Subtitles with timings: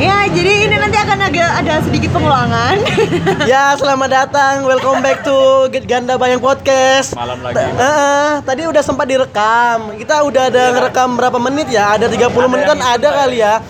[0.00, 2.80] Ya, jadi ini nanti akan agak ada sedikit pengulangan.
[3.44, 4.54] Ya, selamat datang.
[4.64, 5.36] Welcome back to
[5.84, 7.12] Ganda Bayang Podcast.
[7.12, 7.56] Malam lagi.
[7.56, 9.92] Ta- eh, tadi udah sempat direkam.
[9.96, 11.98] Kita udah ada ngerekam berapa menit ya?
[11.98, 13.60] Ada 30 menitan ada kali ya.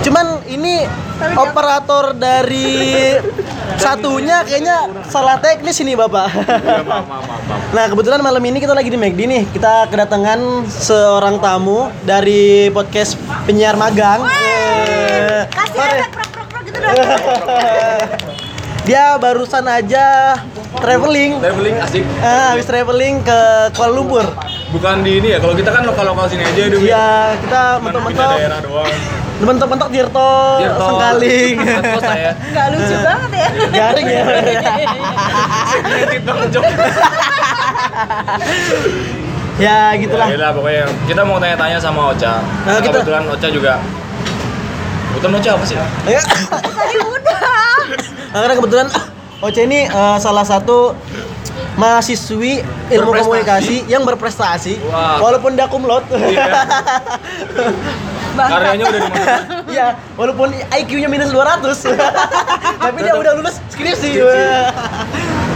[0.00, 0.84] Cuman ini
[1.34, 3.12] operator dari
[3.76, 6.28] satunya kayaknya salah teknis ini, Bapak.
[6.30, 7.60] Ya, maaf, maaf, maaf, maaf.
[7.70, 13.14] Nah kebetulan malam ini kita lagi di McD nih Kita kedatangan seorang tamu dari podcast
[13.44, 14.26] penyiar magang
[15.46, 16.00] Kasih sore.
[16.02, 16.94] efek prok-prok gitu dong.
[18.82, 20.34] Dia barusan aja
[20.74, 22.02] traveling Traveling asik.
[22.18, 23.38] ah, Habis traveling ke
[23.70, 24.26] Kuala Lumpur
[24.70, 25.38] Bukan di ini ya.
[25.38, 26.78] Kalau kita kan lokal-lokal sini aja dulu.
[26.80, 28.94] Iya kita Cuman pindah mentok-mentok daerah doang.
[29.40, 30.84] Mentok-mentok Tirto, Tirto.
[30.84, 32.30] Sengkaling Terus saya.
[32.36, 33.48] Nggak lucu banget ya.
[33.70, 34.22] Garing ya
[35.96, 36.64] Edit banget Jok.
[39.56, 42.40] Ya gitulah Ya lah pokoknya kita mau tanya-tanya sama Ocha.
[42.64, 43.72] Nah, kita- Kebetulan Ocha juga.
[45.10, 45.76] Kebetulan Ocha apa sih?
[46.06, 46.20] Ya.
[46.76, 47.40] Tadi udah.
[48.30, 48.86] Nah, karena kebetulan
[49.40, 50.92] Oce ini eh, salah satu
[51.72, 52.60] mahasiswi
[52.90, 55.16] ilmu komunikasi yang berprestasi Wah.
[55.18, 56.04] walaupun dia kumlot.
[58.42, 58.52] Iya.
[58.52, 59.36] Karyanya udah di mana?
[59.70, 61.94] Iya, walaupun IQ-nya minus 200.
[62.82, 64.18] Tapi dia udah lulus skripsi.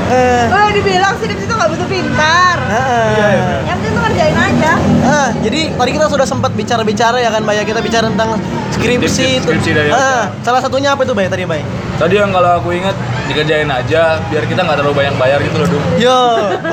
[0.04, 2.56] Eh, Udah dibilang sih itu nggak butuh pintar.
[2.62, 3.08] heeh.
[3.10, 3.44] Iya, iya.
[3.64, 4.72] Yang penting tuh ngerjain aja.
[5.02, 7.56] Ah, jadi tadi kita sudah sempat bicara-bicara ya kan, Bay?
[7.56, 8.36] Ya, Kita bicara tentang
[8.70, 9.48] skripsi itu.
[9.48, 11.26] skripsi dari Ah, salah satunya apa itu, Bay?
[11.26, 11.64] Tadi, Bay?
[11.94, 12.92] Tadi yang kalau aku ingat
[13.24, 15.84] dikerjain aja biar kita nggak terlalu banyak bayar gitu loh, Dung.
[15.96, 16.20] Yo,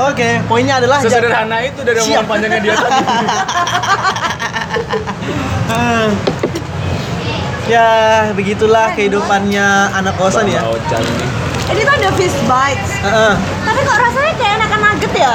[0.04, 0.30] oke.
[0.46, 3.00] Poinnya adalah Sesederhana itu dari omongan panjangnya dia tadi.
[5.72, 6.12] Ah.
[7.72, 7.88] Ya,
[8.36, 9.64] begitulah kehidupannya
[9.96, 10.60] anak kosan ya.
[10.68, 11.26] Ini.
[11.72, 12.92] Ini tuh ada fish bites.
[13.00, 13.34] Heeh.
[13.40, 15.34] Tapi kok rasanya kayak enakan nugget ya?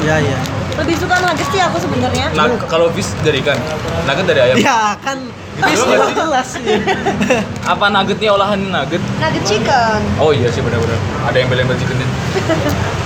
[0.00, 0.38] Iya, iya.
[0.80, 2.32] Lebih suka nugget sih aku sebenarnya.
[2.32, 3.60] Nah, kalau fish dari ikan,
[4.08, 4.56] nugget dari ayam.
[4.56, 5.20] Ya, kan
[5.54, 6.64] Gitu fish doang jelas sih.
[7.76, 9.02] Apa nuggetnya olahan nugget?
[9.22, 10.00] Nugget chicken.
[10.18, 10.98] Oh iya sih benar-benar.
[11.28, 11.98] Ada yang beli chicken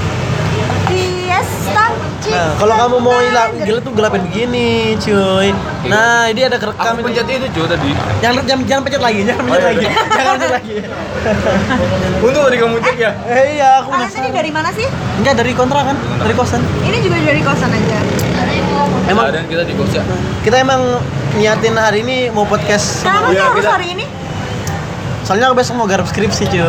[2.29, 5.49] Nah, kalau kamu mau hilang gila tuh gelapin begini, cuy.
[5.87, 7.05] Nah, ini ada kerekam Aku ini.
[7.09, 7.91] pencet itu cuy tadi.
[8.21, 9.81] Jangan jangan jangan pencet lagi, jangan Oh, pencet iya, lagi.
[9.81, 9.93] iya.
[10.19, 10.75] Jangan pencet lagi.
[12.27, 13.11] Untung tadi kamu cek ya.
[13.25, 14.37] Eh, iya, aku Kalian tadi penasaran.
[14.37, 14.87] dari mana sih?
[15.17, 16.61] Enggak dari kontrakan, dari kosan.
[16.83, 17.99] Ini juga dari kosan aja.
[19.09, 20.05] Emang dan kita di kos ya.
[20.45, 20.81] kita emang
[21.35, 23.03] niatin hari ini mau podcast.
[23.03, 24.05] Kenapa sih harus kita- hari ini?
[25.29, 26.65] Soalnya aku besok mau garap skripsi, cuy.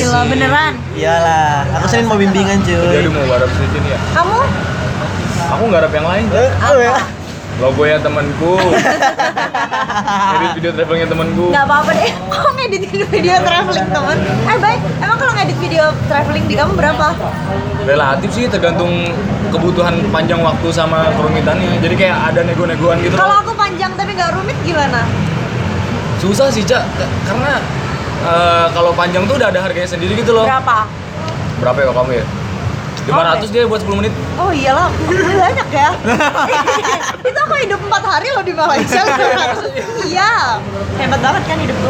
[0.00, 0.80] Gila, beneran.
[0.96, 3.12] Iyalah, aku senin mau bimbingan, Jadi cuy.
[3.12, 4.00] mau garap di sini ya.
[4.16, 4.38] Kamu?
[5.52, 6.24] Aku garap yang lain.
[6.32, 6.48] Eh,
[6.88, 6.96] ya.
[7.60, 8.56] Logo ya temanku.
[10.40, 11.52] Edit video travelingnya temanku.
[11.52, 12.12] Nggak apa-apa deh.
[12.32, 14.16] Kok ngeditin video traveling temen?
[14.24, 17.06] Eh baik, emang kalau ngedit video traveling di kamu berapa?
[17.84, 19.12] Relatif sih tergantung
[19.52, 21.76] kebutuhan panjang waktu sama kerumitannya.
[21.84, 23.20] Jadi kayak ada nego-negoan gitu.
[23.20, 25.04] Kalau aku panjang tapi nggak rumit gimana?
[26.24, 26.88] Susah sih, Cak.
[27.28, 27.60] Karena
[28.24, 30.46] eh, kalau panjang tuh udah ada harganya sendiri gitu loh.
[30.46, 30.86] Berapa?
[31.62, 32.26] Berapa ya kalau kamu ya?
[33.08, 34.12] 500 dia buat 10 menit.
[34.36, 35.90] Oh iyalah, banyak ya.
[37.28, 39.00] Itu aku hidup 4 hari loh di Malaysia.
[40.04, 40.60] iya,
[41.00, 41.88] hebat banget kan hidupku.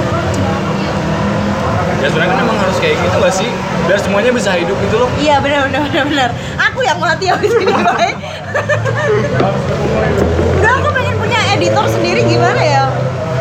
[1.98, 3.50] Ya sebenarnya kan emang harus kayak gitu gak sih?
[3.90, 5.10] Biar semuanya bisa hidup gitu loh.
[5.18, 6.30] Iya benar benar benar benar.
[6.70, 8.16] Aku yang mati habis ini baik.
[10.62, 12.86] Udah aku pengen punya editor sendiri gimana ya?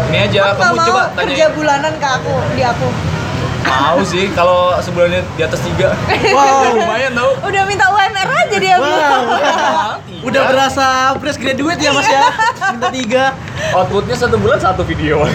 [0.08, 1.56] Ini aja, kamu mau coba kerja tanya.
[1.56, 2.88] bulanan ke aku di aku.
[3.68, 5.92] Mau sih kalau sebulannya di atas tiga.
[6.38, 6.80] Wow.
[6.80, 7.32] Lumayan tau.
[7.44, 8.76] Udah minta UMR aja dia.
[8.80, 10.00] Wow.
[10.24, 10.86] Udah berasa
[11.20, 12.32] fresh graduate ya, Mas ya.
[12.72, 13.24] Minta tiga.
[13.76, 15.24] Outputnya satu bulan satu video.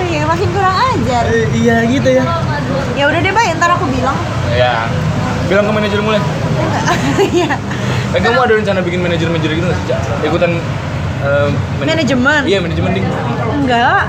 [0.00, 1.28] Iya makin kurang ajar.
[1.28, 2.24] Eh, iya gitu ya.
[2.96, 4.16] Ya udah deh, Bay, ntar aku bilang.
[4.48, 4.88] ya.
[5.44, 6.16] Bilang ke manajer mulai.
[7.36, 7.52] Iya.
[8.16, 9.92] Eh kamu ada rencana bikin manajer-manajer gitu nggak sih?
[10.24, 10.56] Ikutan
[11.20, 12.40] man- Manajemen?
[12.44, 13.06] Iya, manajemen ding.
[13.54, 14.04] Enggak.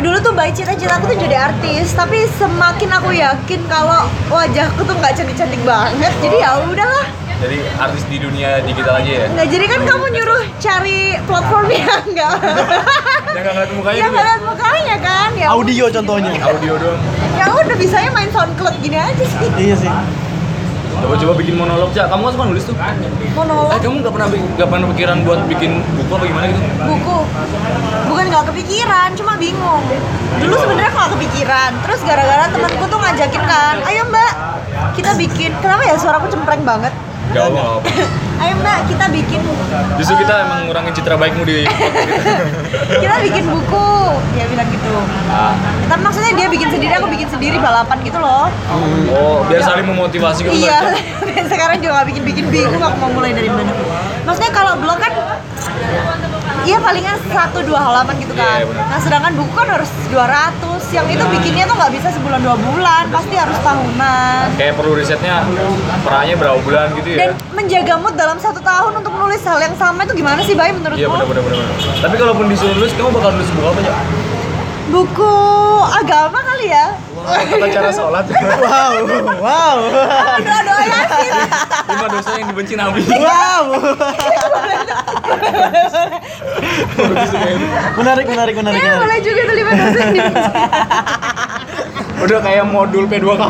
[0.00, 4.96] Dulu tuh baik cita-cita aku tuh jadi artis, tapi semakin aku yakin kalau wajahku tuh
[4.96, 7.04] nggak cantik-cantik banget, jadi ya udahlah.
[7.36, 9.26] Jadi artis di dunia digital aja ya.
[9.30, 12.32] Nggak jadi kan kamu nyuruh cari platformnya enggak.
[13.26, 14.28] Yang nggak ngeliat mukanya Ya nggak ya.
[14.28, 15.46] lihat mukanya kan ya.
[15.48, 16.32] Audio contohnya.
[16.38, 17.00] Audio doang.
[17.34, 19.48] Ya udah bisanya main SoundCloud gini aja sih.
[19.58, 19.92] Iya sih.
[20.98, 22.10] Coba-coba bikin monolog, Cak.
[22.10, 22.76] Kamu kan suka nulis tuh.
[22.76, 22.94] Eh,
[23.38, 26.60] Monolog kamu nggak pernah nggak pernah pikiran buat bikin buku apa gimana gitu?
[26.82, 27.18] buku.
[28.10, 29.82] Bukan nggak kepikiran, cuma bingung.
[30.42, 31.70] Dulu sebenarnya nggak kepikiran.
[31.86, 34.32] Terus gara-gara temanku tuh ngajakin kan, ayo mbak,
[34.98, 35.50] kita bikin.
[35.62, 36.92] Kenapa ya suaraku cempreng banget?
[37.30, 37.86] Apa-apa.
[38.40, 39.40] Ayo mbak, kita bikin.
[40.00, 41.68] Justru kita eh, emang ngurangin citra baikmu di
[42.96, 43.90] kita bikin buku.
[44.32, 44.94] Dia bilang gitu.
[45.28, 45.54] Ah.
[45.86, 48.48] Tapi maksudnya dia bikin sendiri, aku bikin sendiri balapan gitu loh.
[49.12, 50.56] Oh, biar saling memotivasi gitu.
[50.56, 50.96] Iya,
[51.52, 53.70] sekarang juga gak bikin-bikin bingung aku mau mulai dari mana.
[54.24, 55.12] Maksudnya kalau blog kan
[56.64, 58.84] iya palingan satu dua halaman gitu kan Iya, benar.
[58.92, 63.04] nah sedangkan buku kan harus 200 yang itu bikinnya tuh nggak bisa sebulan dua bulan
[63.08, 65.46] pasti harus tahunan Kayak perlu risetnya
[66.00, 67.18] perannya berapa bulan gitu ya.
[67.20, 70.70] dan menjaga mood dalam satu tahun untuk menulis hal yang sama itu gimana sih Bay
[70.70, 70.98] menurutmu?
[70.98, 71.42] Iya benar benar.
[71.46, 71.66] benar.
[72.00, 73.94] Tapi kalaupun disuruh nulis, kamu bakal nulis buku apa ya?
[74.90, 75.34] Buku
[75.94, 76.86] agama kali ya?
[77.30, 78.24] Tata cara sholat.
[78.30, 78.92] Wow,
[79.38, 79.78] wow,
[80.42, 81.32] Doa doa yasin.
[81.90, 83.00] Lima dosa yang dibenci Nabi.
[83.06, 83.64] wow.
[88.00, 90.50] menarik, menarik, menarik, Ya boleh juga tuh lima dosa yang dibenci.
[92.20, 93.42] Udah kayak modul P2K.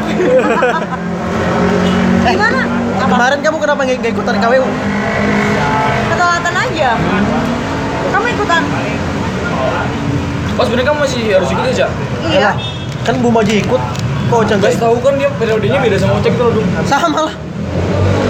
[2.31, 2.61] Gimana?
[3.01, 4.67] Kemarin kamu kenapa nggak ikutan KWU?
[6.15, 6.91] Ketelatan aja.
[8.13, 8.63] Kamu ikutan?
[10.61, 11.87] Oh sebenarnya kamu masih harus ikut aja.
[12.29, 12.53] Iya.
[13.05, 13.83] Kan Bu Maji ikut.
[14.31, 14.83] Kok Guys ikut?
[14.85, 16.67] tahu kan dia periodenya beda sama Ocek tuh dong.
[16.87, 17.35] Sama lah.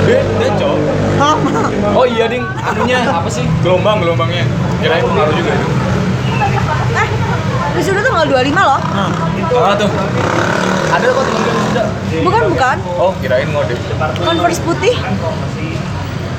[0.07, 0.79] Beda cowok.
[1.21, 1.51] Sama.
[1.93, 3.45] Oh iya ding, anunya apa sih?
[3.61, 4.49] Gelombang gelombangnya.
[4.81, 5.53] Kirain pengaruh juga.
[6.97, 7.09] Eh,
[7.77, 8.81] wisuda tanggal 25 loh.
[9.61, 9.91] Ah tuh.
[10.91, 11.87] Ada kok teman gue sudah.
[12.25, 12.77] Bukan bukan.
[12.99, 13.75] Oh kirain ngode.
[14.25, 14.95] Converse putih.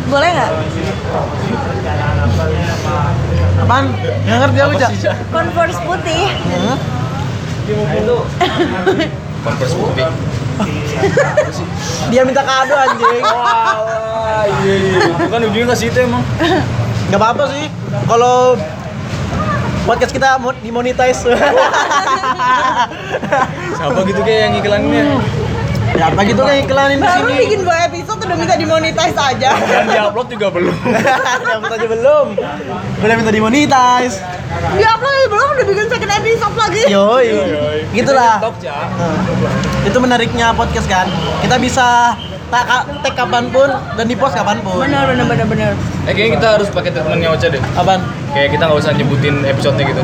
[0.10, 0.52] Boleh nggak?
[3.62, 3.86] Apaan?
[4.26, 4.92] Nggak ngerti aku, Cak?
[5.30, 6.24] Converse putih.
[6.28, 6.78] Hmm?
[9.42, 10.06] Converse putih.
[12.14, 13.24] Dia minta kado anjing.
[13.26, 15.00] Wah, iya iya.
[15.18, 16.22] Bukan ujungnya ke situ emang.
[17.10, 17.66] Gak apa-apa sih.
[18.06, 18.54] Kalau
[19.90, 21.26] podcast kita dimonetize.
[23.76, 25.18] Siapa gitu kayak yang iklaninnya?
[26.02, 27.38] Ya apa gitu kan iklanin di Baru sini.
[27.46, 29.50] bikin dua episode udah minta dimonetize aja.
[29.54, 30.74] Dan diupload juga belum.
[31.54, 32.28] Yang aja belum.
[33.06, 34.16] Udah minta dimonetize.
[34.74, 36.84] Di upload aja belum udah bikin second episode lagi.
[36.90, 37.28] Yoi.
[37.94, 38.42] Gitulah.
[38.42, 38.88] Top Cak.
[38.98, 39.14] Nah,
[39.86, 41.06] itu menariknya podcast kan.
[41.46, 42.18] Kita bisa
[42.52, 42.66] tak
[43.00, 44.78] tag kapan pun dan di post kapan pun.
[44.78, 45.72] Benar benar benar benar.
[46.04, 47.62] Eh kayaknya kita harus pakai treatmentnya Ocha deh.
[47.74, 48.04] Apaan?
[48.32, 50.04] Kayak kita nggak usah nyebutin episodenya gitu.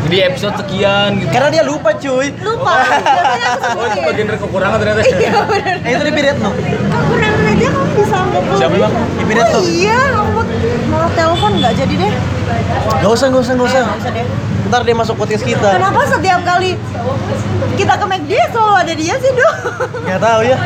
[0.00, 1.30] Jadi episode sekian gitu.
[1.30, 2.26] Karena dia lupa cuy.
[2.40, 2.72] Lupa.
[2.72, 5.00] Aku Oh itu bagian dari kekurangan ternyata.
[5.04, 5.76] Iya benar.
[5.80, 6.50] Eh itu di period no.
[6.50, 8.80] Kekurangan aja kamu bisa anggap Siapa lebih.
[8.80, 8.92] bang?
[9.10, 9.62] Di period Oh tuh.
[9.66, 10.40] iya, kamu
[10.88, 12.12] mau telepon nggak jadi deh.
[13.00, 13.82] Gak usah, gak usah, gak usah.
[13.84, 14.26] Nggak usah deh.
[14.70, 15.66] Ntar dia masuk podcast kita.
[15.66, 16.78] Kenapa setiap kali
[17.74, 19.54] kita ke McD selalu ada dia sih, Duh?
[20.06, 20.56] Gak tahu ya.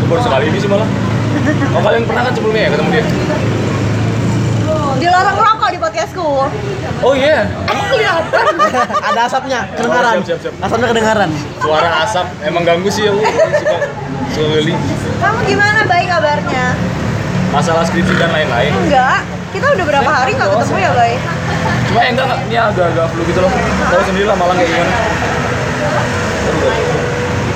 [0.00, 0.88] Itu baru sekali ini sih malah.
[1.76, 3.04] Oh kalian pernah kan sebelumnya ya ketemu dia?
[4.96, 6.24] Dilarang rokok di podcastku.
[7.04, 7.52] Oh iya.
[7.68, 8.54] Emang kelihatan?
[9.12, 10.14] Ada asapnya, kedengaran.
[10.24, 10.54] Siap, siap, siap.
[10.64, 11.30] Asapnya kedengaran.
[11.60, 13.20] Suara asap emang ganggu sih aku.
[14.32, 14.72] Suka suka.
[15.20, 16.72] Kamu gimana baik kabarnya?
[17.52, 18.72] Masalah skripsi dan lain-lain.
[18.88, 19.43] Enggak.
[19.54, 21.12] Kita udah berapa hari nggak ketemu ya, Bay?
[21.86, 23.52] Cuma ya enggak, enggak, ini agak-agak flu gitu loh.
[23.86, 24.94] Tahu sendiri lah Malang kayak gimana.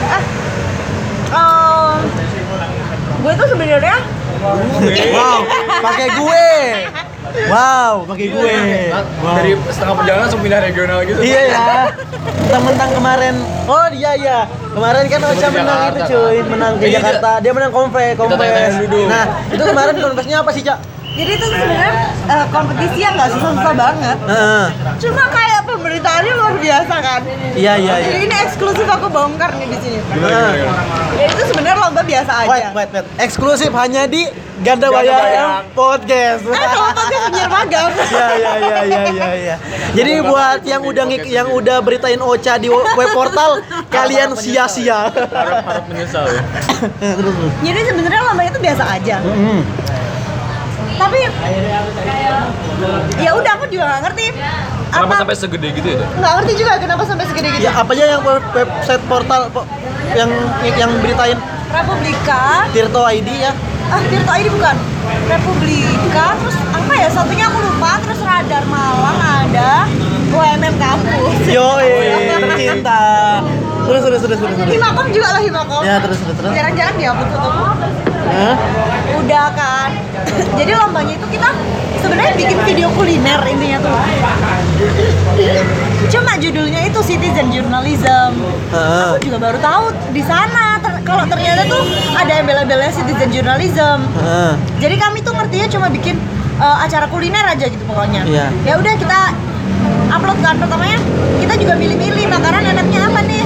[0.08, 0.22] Eh,
[1.34, 1.98] em,
[3.18, 3.96] gue tuh sebenarnya
[4.38, 5.38] Wow,
[5.82, 6.46] pakai gue.
[7.50, 8.54] Wow, pakai gue.
[8.88, 9.34] Nah, Wow.
[9.34, 11.18] Dari setengah perjalanan langsung pindah regional gitu.
[11.18, 11.66] Iya ya.
[12.46, 13.34] Mentang-mentang kemarin.
[13.66, 14.38] Oh iya iya.
[14.46, 16.98] Kemarin kan Ocha menang Jakarta, itu cuy, menang ke Iya, iya.
[17.02, 17.30] Jakarta.
[17.42, 19.06] Dia menang tanya-tanya dulu.
[19.10, 20.78] Nah, itu kemarin konvesnya apa sih, Cak?
[21.18, 21.92] Jadi itu sebenarnya
[22.30, 24.16] eh, kompetisi yang nggak susah-susah banget.
[24.22, 24.66] Heeh.
[25.02, 27.20] Cuma kayak pemberitaannya luar biasa kan.
[27.58, 28.26] Iya iya Jadi iya.
[28.30, 29.98] ini eksklusif aku bongkar nih di sini.
[30.22, 30.54] Nah.
[31.18, 32.50] Ya itu sebenarnya lomba biasa aja.
[32.54, 33.06] Wait, wait, wait.
[33.18, 34.30] Eksklusif hanya di
[34.62, 35.70] Ganda Ganda Bayang.
[35.74, 36.42] Podcast.
[36.46, 37.90] Eh kalau podcast penyiar magang.
[38.08, 39.56] Iya iya iya iya iya iya.
[39.94, 43.62] Jadi buat yang udah ngik- yang udah beritain Ocha di web portal,
[43.94, 45.10] kalian sia-sia.
[45.10, 46.42] Harap-harap menyesal ya.
[47.18, 47.52] Terus terus.
[47.62, 49.16] Jadi sebenarnya lomba itu biasa aja.
[49.22, 49.60] Hmm.
[50.98, 51.18] Tapi
[53.18, 54.26] ya udah aku juga nggak ngerti.
[54.88, 55.98] Kenapa Apa sampai segede gitu ya?
[56.00, 57.62] nggak ngerti juga kenapa sampai segede gitu.
[57.62, 59.68] Ya apa aja yang web- website portal po-
[60.10, 60.30] yang
[60.74, 61.38] yang beritain
[61.68, 63.52] Republika, Tirto ID ya.
[63.86, 64.76] ah Tirto ID bukan.
[65.26, 69.84] Republika, terus apa ya satunya aku lupa, terus Radar Malang ada,
[70.28, 71.36] UMM kampus.
[71.46, 73.00] Yo, tercinta.
[73.88, 74.54] Terus terus terus terus.
[74.54, 74.68] terus.
[74.68, 75.82] Himakom juga lah Himakom.
[75.82, 76.52] Ya terus terus terus.
[76.52, 77.64] Jarang-jarang diupload fotoku.
[78.28, 78.56] Hah?
[79.16, 79.90] Udah kan.
[80.60, 81.48] Jadi lombanya itu kita
[81.98, 83.96] sebenarnya bikin video kuliner intinya tuh.
[86.12, 88.30] Cuma judulnya itu Citizen Journalism.
[88.72, 89.08] Heeh.
[89.16, 94.04] Aku juga baru tahu di sana ter- kalau ternyata tuh ada embel-embelnya Citizen Journalism.
[94.20, 94.52] Heeh.
[94.84, 96.20] Jadi kami tuh ngertinya cuma bikin
[96.60, 98.28] uh, acara kuliner aja gitu pokoknya.
[98.28, 98.46] Iya.
[98.68, 99.20] Ya udah kita
[100.08, 100.98] upload kan pertamanya
[101.38, 103.37] kita juga milih-milih makanan enaknya apa nih.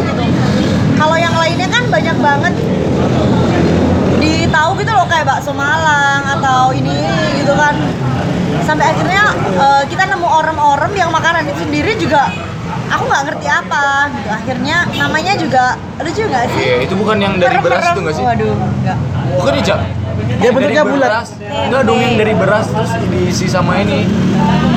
[1.03, 2.55] Kalau yang lainnya kan banyak banget
[4.23, 6.95] di tahu gitu loh kayak bakso Malang atau ini
[7.43, 7.75] gitu kan.
[8.63, 12.31] Sampai akhirnya uh, kita nemu orem-orem yang makanan itu sendiri juga
[12.93, 15.65] aku nggak ngerti apa gitu akhirnya namanya juga
[15.99, 18.25] lucu nggak sih Iya, itu bukan yang dari beras itu nggak sih?
[18.25, 18.99] waduh enggak
[19.33, 19.81] Bukan Cak?
[20.39, 21.09] Dia bentuknya bulat.
[21.09, 21.29] beras.
[21.41, 24.05] Enggak dong yang dari beras terus diisi sama ini.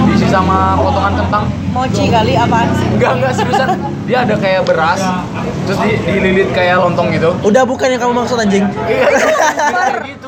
[0.08, 1.46] Diisi sama potongan kentang.
[1.76, 3.68] mochi kali apaan sih Enggak, enggak seriusan.
[4.08, 5.02] Dia ada kayak beras,
[5.68, 7.36] terus di, dililit kayak lontong gitu.
[7.44, 8.64] Udah bukan yang kamu maksud anjing.
[8.88, 10.25] Iya, kayak gitu.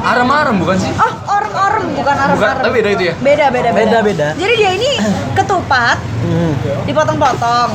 [0.00, 0.92] Aram-aram bukan sih?
[0.92, 3.14] oh orem-orem bukan Bukan, arem-arem tapi beda itu ya?
[3.16, 4.28] beda beda Beda, beda.
[4.34, 4.90] jadi dia ini
[5.32, 6.50] ketupat Hmm.
[6.82, 7.70] dipotong-potong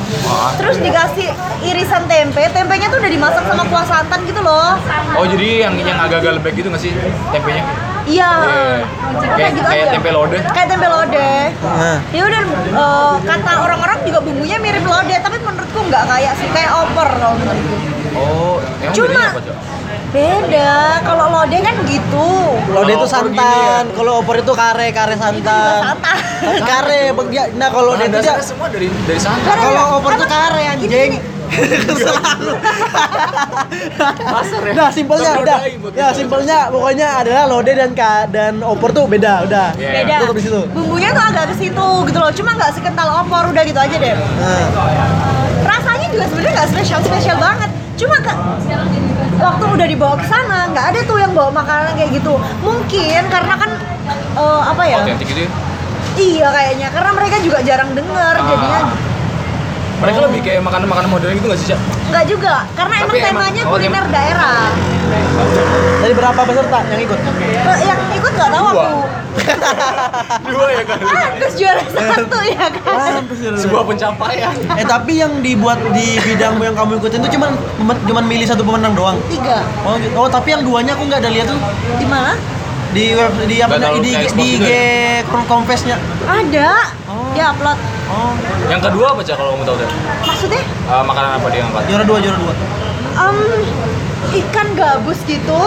[0.54, 1.32] terus dikasih
[1.64, 4.76] irisan tempe tempenya tuh udah dimasak sama kuah santan gitu loh
[5.14, 6.92] Oh, jadi yang yang agak-agak lembek gitu nggak sih
[7.30, 7.64] tempenya?
[8.04, 8.76] iya Iya.
[9.32, 10.42] Kayak kayak tempe lodeh.
[10.46, 11.98] kayak tempe lodeh Nah.
[12.10, 16.72] ya udah eh, kata orang-orang juga bumbunya mirip lodeh tapi menurutku nggak kayak sih kayak
[16.74, 17.76] opor kalau menurutku
[18.14, 19.42] Oh, emang Cuma- bedanya apa?
[20.14, 22.30] Beda kalau lodeh kan gitu
[22.84, 25.82] dia itu santan, kalau opor itu kare, kare santan.
[25.84, 26.16] santan.
[26.40, 27.44] Tapi kare, bang dia.
[27.54, 29.40] Nah kalau dia Bahan itu dia, dasarnya semua dari dari sana.
[29.40, 31.12] Karena- kalau opor itu kare anjing.
[32.00, 32.54] Selalu.
[34.34, 34.74] Pasar ya?
[34.74, 35.58] Nah simpelnya udah,
[35.94, 39.70] ya simpelnya pokoknya adalah lode dan ka, dan opor tuh beda, udah.
[39.76, 40.02] Iya.
[40.04, 40.60] beda Tutup di situ.
[40.72, 44.14] bumbunya tuh agak ke situ gitu loh cuma nggak sekental opor udah gitu aja deh
[44.14, 44.66] Nah,
[45.64, 48.34] rasanya juga sebenarnya nggak spesial spesial banget cuma ke
[49.44, 53.54] waktu udah dibawa ke sana nggak ada tuh yang bawa makanan kayak gitu mungkin karena
[53.54, 53.72] kan
[54.34, 55.50] eh, apa ya Otentik gitu ya?
[56.16, 58.46] iya kayaknya karena mereka juga jarang denger Ah.
[58.46, 58.82] jadinya
[60.04, 61.80] Mereka lebih kayak makanan-makanan modern gitu nggak sih, Cak?
[62.06, 64.58] nggak juga karena emang Tapi emang- temanya oh, kuliner tem- daerah
[65.98, 67.20] dari berapa peserta yang ikut?
[67.40, 68.84] Eh, yang ikut nggak tahu Dua.
[68.84, 69.00] aku
[70.52, 70.98] Dua ya kan?
[71.02, 73.24] ah terus juara satu ya kan
[73.56, 74.54] Sebuah pencapaian.
[74.74, 77.52] Eh tapi yang dibuat di bidang yang kamu ikutin itu cuman
[78.04, 79.18] cuman milih satu pemenang doang.
[79.26, 80.14] tiga Oh, gitu.
[80.14, 81.60] oh tapi yang duanya aku nggak ada lihat tuh
[81.96, 82.36] di mana
[82.94, 85.98] di web di apa di kayak di expose IG gitu confessnya.
[86.24, 86.72] ada
[87.04, 87.30] Oh.
[87.34, 88.30] dia upload Oh,
[88.70, 89.90] Yang kedua apa, Cak, kalau kamu tahu, Cak?
[90.22, 91.84] maksudnya Eh, makanan apa dia angkat?
[91.90, 92.54] juara dua juara dua.
[94.34, 95.62] Ikan gabus gitu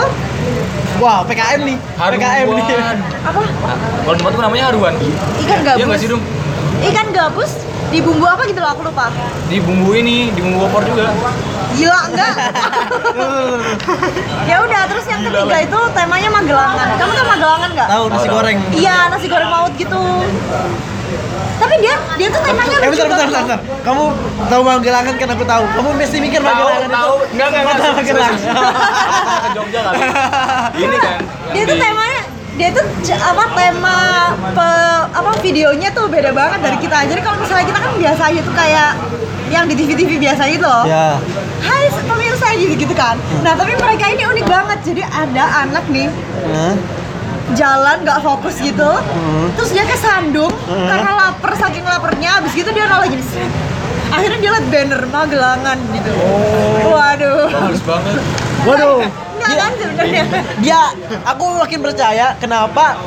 [0.97, 1.77] Wah, PKM nih.
[1.99, 2.65] PKM nih.
[2.65, 2.97] Haruan.
[3.21, 4.95] apa Nah, kalau tempat itu namanya haruan.
[5.37, 6.23] ikan Iya gabus nggak sih, Dung?
[6.85, 7.53] ikan gabus
[7.87, 9.07] di bumbu apa gitu loh aku lupa
[9.47, 11.11] Di bumbu ini, di bumbu opor juga.
[11.77, 12.35] Gila enggak
[14.49, 18.59] ya udah terus yang ketiga itu temanya magelangan kamu tau magelangan nggak Tahu nasi goreng.
[18.73, 20.03] iya nasi goreng maut gitu
[21.57, 23.59] tapi dia dia tuh temanya Eh bentar, bentar, bentar, bentar.
[23.81, 24.05] Kamu
[24.47, 25.65] tahu Magelangan kan aku tahu.
[25.67, 27.15] Kamu mesti mikir Magelangan tahu.
[27.17, 27.33] itu.
[27.33, 27.93] Enggak, enggak, enggak.
[27.97, 28.39] Magelangan?
[29.41, 29.97] Ke Jogja kali.
[30.85, 31.17] Ini kan.
[31.49, 32.23] dia tuh temanya
[32.57, 33.99] dia tuh apa tema
[34.51, 34.69] pe,
[35.13, 38.55] apa videonya tuh beda banget dari kita jadi kalau misalnya kita kan biasa aja tuh
[38.55, 38.91] kayak
[39.47, 41.21] yang di TV TV biasa gitu loh Ya.
[41.59, 46.09] Hai pemirsa gitu gitu kan nah tapi mereka ini unik banget jadi ada anak nih
[47.55, 49.47] jalan nggak fokus gitu Hmm.
[49.55, 50.87] terus dia kesandung Hmm.
[50.87, 53.47] karena lapar saking laparnya abis gitu dia nolak gini set.
[54.09, 56.93] akhirnya dia liat banner Magelangan gitu Oh.
[56.93, 58.21] waduh Bagus banget.
[58.63, 58.99] Waduh.
[59.37, 60.23] nggak Dia, kan sebenarnya
[60.59, 60.81] dia
[61.25, 62.99] aku makin percaya kenapa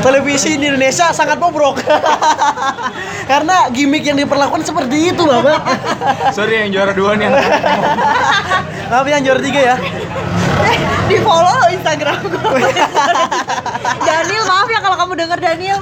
[0.00, 1.80] televisi di Indonesia sangat bobrok.
[3.30, 5.58] Karena gimmick yang diperlakukan seperti itu Mbak.
[6.36, 7.30] Sorry yang juara dua nih
[8.86, 9.76] Tapi yang juara tiga ya.
[10.60, 12.42] Eh, di follow lo Instagram gue
[14.00, 15.80] Daniel maaf ya kalau kamu denger Daniel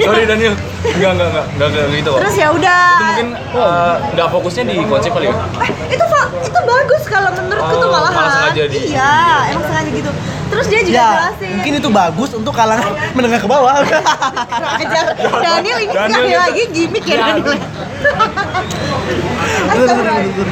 [0.00, 0.54] Sorry Daniel.
[0.82, 2.20] Enggak, enggak, enggak, enggak, enggak gitu kok.
[2.22, 5.34] terus ya udah Itu mungkin eh, nggak fokusnya di konsep kali ya.
[5.60, 9.12] eh, itu Pak, itu bagus kalau menurutku tuh Oh, malahan malah sengaja di- iya
[9.48, 10.10] emang sengaja gitu
[10.52, 13.80] terus dia juga Ya, jelasin mungkin itu bagus untuk kalangan menengah ke bawah.
[13.80, 15.04] Ajar.
[15.16, 17.16] Daniel ini Daniel sekali lagi gimmick ya.
[17.32, 17.56] Daniel.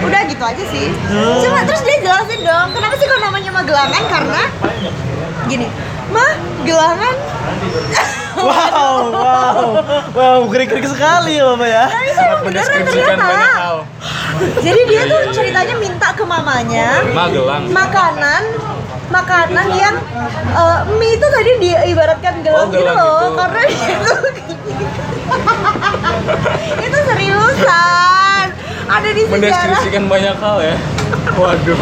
[0.01, 0.87] Udah gitu aja sih.
[1.45, 4.03] Cuma terus dia jelasin dong, kenapa sih kok namanya Magelangan?
[4.09, 4.43] Karena
[5.47, 5.67] gini,
[6.09, 6.33] mah
[6.65, 7.15] gelangan.
[8.41, 9.61] wow, wow,
[10.17, 11.85] wow, gerik-gerik sekali ya Bapak ya.
[11.87, 13.69] Tapi saya emang beneran Mendeskripsikan ternyata.
[14.65, 17.69] Jadi dia tuh ceritanya minta ke mamanya Magelang.
[17.69, 18.43] makanan
[19.11, 19.95] makanan yang
[20.51, 23.37] eh, mie itu tadi diibaratkan gelang Oh, gitu loh gitu.
[23.37, 24.13] karena itu
[26.81, 28.45] itu seriusan
[28.87, 30.77] ada di sejarah Mendeskripsikan banyak hal ya.
[31.33, 31.79] Waduh.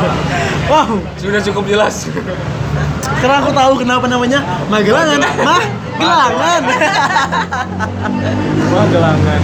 [0.67, 2.05] Wow, Sudah cukup jelas.
[3.11, 5.21] sekarang aku tahu kenapa namanya Magelangan.
[5.39, 5.65] Mah,
[5.97, 6.63] gelangan.
[8.69, 9.41] Magelangan.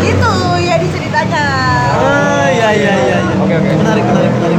[0.00, 1.44] gitu ya di ceritanya
[1.90, 3.16] Ah, iya iya iya.
[3.20, 3.36] iya.
[3.38, 3.70] Oke, oke.
[3.74, 4.49] Menarik, menarik, menarik.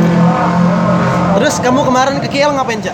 [1.42, 2.94] Terus kamu kemarin ke KL ngapain, Cak?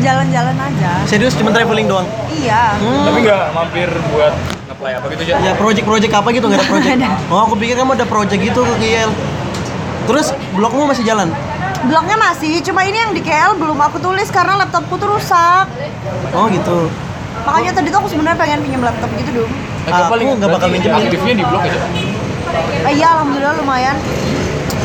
[0.00, 2.06] jalan-jalan aja Serius cuma traveling doang?
[2.32, 3.04] iya Hmm.
[3.04, 4.32] Tapi nggak mampir buat
[4.64, 5.34] nge-play apa gitu aja.
[5.42, 6.98] Ya project-project apa gitu nggak ada project?
[7.28, 9.10] Oh aku pikir kamu ada project gitu ke KL.
[10.06, 11.28] Terus blogmu masih jalan?
[11.80, 15.64] blognya masih cuma ini yang di KL belum aku tulis karena laptopku tuh rusak
[16.36, 16.92] Oh gitu.
[17.40, 19.52] makanya tadi tuh aku sebenarnya pengen pinjam laptop gitu dong
[19.88, 20.92] Aku nggak bakal berarti minjem.
[20.92, 21.80] Aktifnya di blog aja.
[22.84, 23.96] Eh, Iya, alhamdulillah lumayan.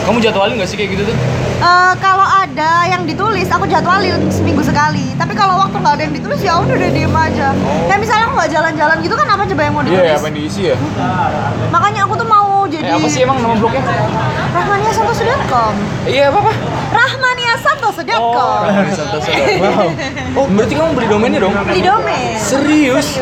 [0.05, 1.15] Kamu jadwalin nggak sih kayak gitu tuh?
[1.55, 5.15] Eh, kalau ada yang ditulis, aku jadwalin seminggu sekali.
[5.15, 7.47] Tapi kalau waktu nggak ada yang ditulis ya udah deh diem aja.
[7.87, 10.05] Kayak misalnya aku nggak jalan-jalan gitu kan apa coba yang mau Iya, ditulis?
[10.05, 10.75] ya, apa yang diisi ya?
[11.67, 13.81] Makanya aku tuh mau jadi Eh, apa sih emang nama blognya?
[14.53, 15.73] rahmaniasantoso.com.
[16.05, 16.51] Iya, apa apa?
[16.93, 18.61] rahmaniasantoso.com.
[19.57, 19.87] Wow.
[20.35, 21.53] Oh, berarti kamu beli domainnya dong?
[21.65, 22.37] Beli domain.
[22.37, 23.17] Serius?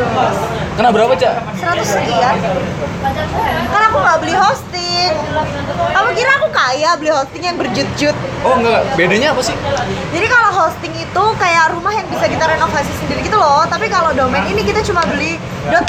[0.73, 1.33] Kena berapa, Cak?
[1.53, 2.35] 100 sekian.
[3.69, 5.13] Kan aku nggak beli hosting.
[5.93, 8.15] Kamu kira aku kaya beli hosting yang berjut-jut?
[8.41, 8.81] Oh, enggak.
[8.95, 9.53] Bedanya apa sih?
[10.09, 13.63] Jadi kalau hosting itu kayak rumah yang bisa kita renovasi sendiri gitu loh.
[13.65, 15.37] Tapi kalau domain ini kita cuma beli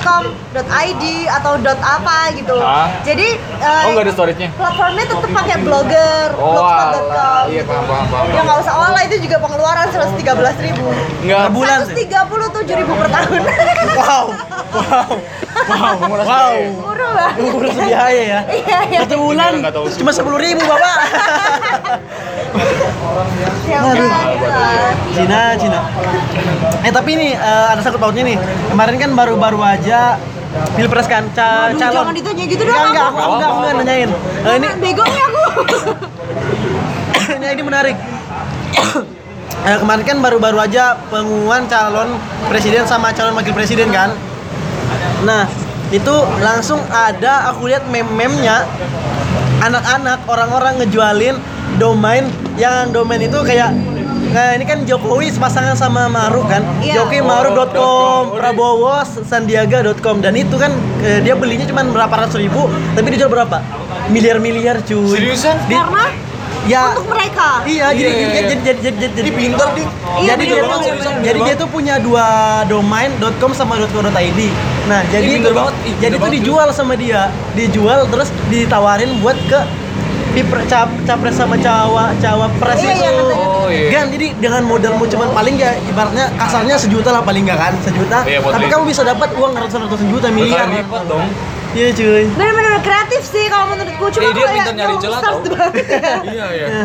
[0.04, 2.56] .com, .id atau .apa gitu.
[2.60, 2.92] Ah.
[3.02, 4.48] Jadi eh, Oh, enggak ada storage-nya?
[4.54, 7.44] platformnya tetap pakai blogger, Oh, blogspot.com.
[7.50, 8.24] Iya, paham, paham, paham.
[8.30, 10.86] Ya nggak usah olah itu juga pengeluaran 113 ribu.
[11.24, 11.42] Enggak.
[11.50, 11.94] Sebulan sih.
[12.06, 13.40] 137 ribu per tahun.
[13.94, 14.24] Wow.
[14.74, 15.10] Wow.
[15.64, 16.54] Wow, menguras Wow.
[16.82, 17.54] Murah banget.
[17.54, 18.40] Urus biaya ya.
[18.58, 18.98] Iya, iya.
[19.06, 19.52] Satu bulan
[19.94, 20.96] cuma sepuluh ribu bapak.
[23.64, 24.06] Ya udah,
[24.44, 24.90] lah.
[25.14, 25.80] Cina, Cina.
[26.84, 28.36] Eh tapi ini eh, ada sangkut pautnya nih.
[28.68, 30.18] Kemarin kan baru-baru aja
[30.78, 31.94] pilpres kan ca Aduh, calon.
[32.06, 33.18] jangan ditanya gitu dong, Enggak, enggak, aku.
[33.34, 34.10] enggak, aku nggak nanyain.
[34.44, 35.42] Eh, ini Bego nih aku.
[37.38, 37.96] ini, ini menarik.
[39.64, 42.20] Eh, kemarin kan baru-baru aja pengumuman calon
[42.52, 44.12] presiden sama calon wakil presiden kan.
[45.24, 45.48] Nah,
[45.88, 48.64] itu langsung ada aku lihat meme-memnya
[49.60, 51.36] anak-anak orang-orang ngejualin
[51.76, 53.72] domain yang domain itu kayak
[54.24, 56.98] Nah ini kan Jokowi pasangan sama Maruf kan Iya.
[56.98, 58.22] Jokowi Oh, Maruf.com .com.
[58.34, 63.62] Prabowo Sandiaga.com Dan itu kan eh, dia belinya cuma berapa ratus ribu Tapi dijual berapa?
[64.10, 65.54] Miliar-miliar cuy Seriusan?
[65.64, 66.10] Di- Karena
[66.64, 67.60] Ya untuk mereka.
[67.62, 68.40] Iya, jadi, Iya, iya, jadi, iya.
[68.40, 69.88] jadi jadi jadi jadi pintar, Dik.
[70.16, 70.80] Iya, jadi dia tuh
[71.20, 72.26] jadi dia tuh punya dua
[72.64, 74.40] domain .com sama .co.id.
[74.84, 77.28] Nah, jadi pinter itu- banget, jadi pinter itu dijual sama dia.
[77.52, 79.60] Dijual terus ditawarin buat ke
[80.34, 83.06] Pipre, cap, capres sama cawa cawa pres Iya, itu.
[83.06, 83.10] iya.
[83.38, 83.86] Oh, iya.
[83.86, 88.26] Gan, jadi dengan modalmu cuman paling ya ibaratnya kasarnya sejuta lah paling nggak kan sejuta.
[88.26, 90.66] Iya, tapi kamu bisa dapat uang ratusan-ratusan juta miliar.
[90.66, 91.22] Lipat dong.
[91.74, 92.24] Iya cuy.
[92.30, 94.04] Bener-bener kreatif sih kalau menurutku.
[94.08, 95.36] Cuma Eh, dia kayak pintar nyari celah tau.
[96.30, 96.66] Iya, iya.
[96.70, 96.84] Ya.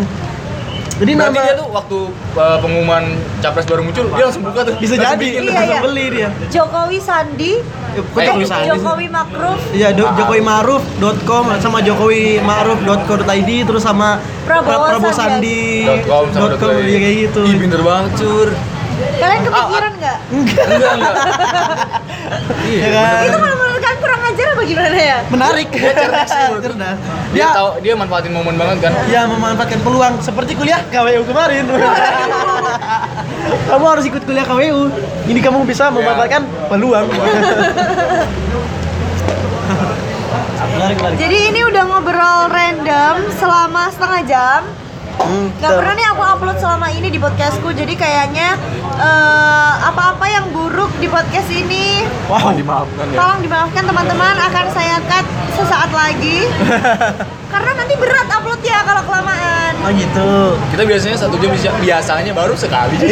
[0.99, 1.97] Jadi Berarti nama dia tuh waktu
[2.35, 3.03] uh, pengumuman
[3.39, 4.75] capres baru muncul, dia langsung buka tuh.
[4.75, 5.41] bisa jadi bikin.
[5.41, 5.79] Iya, langsung iya.
[5.79, 6.27] beli dia.
[6.51, 8.67] Jokowi Sandi, Eh, Eh, Jokowi Sandi?
[8.67, 15.87] Jokowi Makruf, Iya, do- Jokowi Maruf.com sama Jokowi Maruf.co.id terus sama Prabowo Prabowo Sandi.
[16.03, 17.41] Com sama dot com, iya kayak gitu.
[17.45, 18.49] Ih, pinter banget, Cur.
[19.15, 20.17] Kalian kepikiran nggak?
[20.29, 21.15] Enggak, enggak.
[22.61, 23.23] Iya, Ya kan?
[23.23, 23.68] Itu kalau
[24.39, 25.17] menurut kalian kurang ajar apa gimana ya?
[25.29, 25.67] Menarik.
[25.69, 26.31] Dia cerdas.
[26.31, 26.49] Dia
[27.33, 28.93] Dia tahu dia manfaatin momen banget kan.
[29.07, 31.65] ya memanfaatkan peluang seperti kuliah KWU kemarin.
[33.69, 34.89] kamu harus ikut kuliah KWU.
[35.27, 37.07] Ini kamu bisa memanfaatkan peluang.
[40.69, 41.17] menarik, menarik.
[41.19, 44.61] Jadi ini udah ngobrol random selama setengah jam.
[45.19, 47.69] Hmm, Gak pernah nih aku upload selama ini di podcastku.
[47.69, 48.55] Jadi kayaknya
[48.95, 52.53] eh, apa-apa yang buruk di podcast ini Wow.
[52.53, 53.17] dimaafkan ya.
[53.17, 56.47] tolong dimaafkan teman-teman akan saya cut sesaat lagi.
[57.51, 59.58] Karena nanti berat uploadnya kalau kelamaan.
[59.79, 60.29] Oh gitu.
[60.71, 62.99] Kita biasanya satu jam bisa, biasanya baru sekali.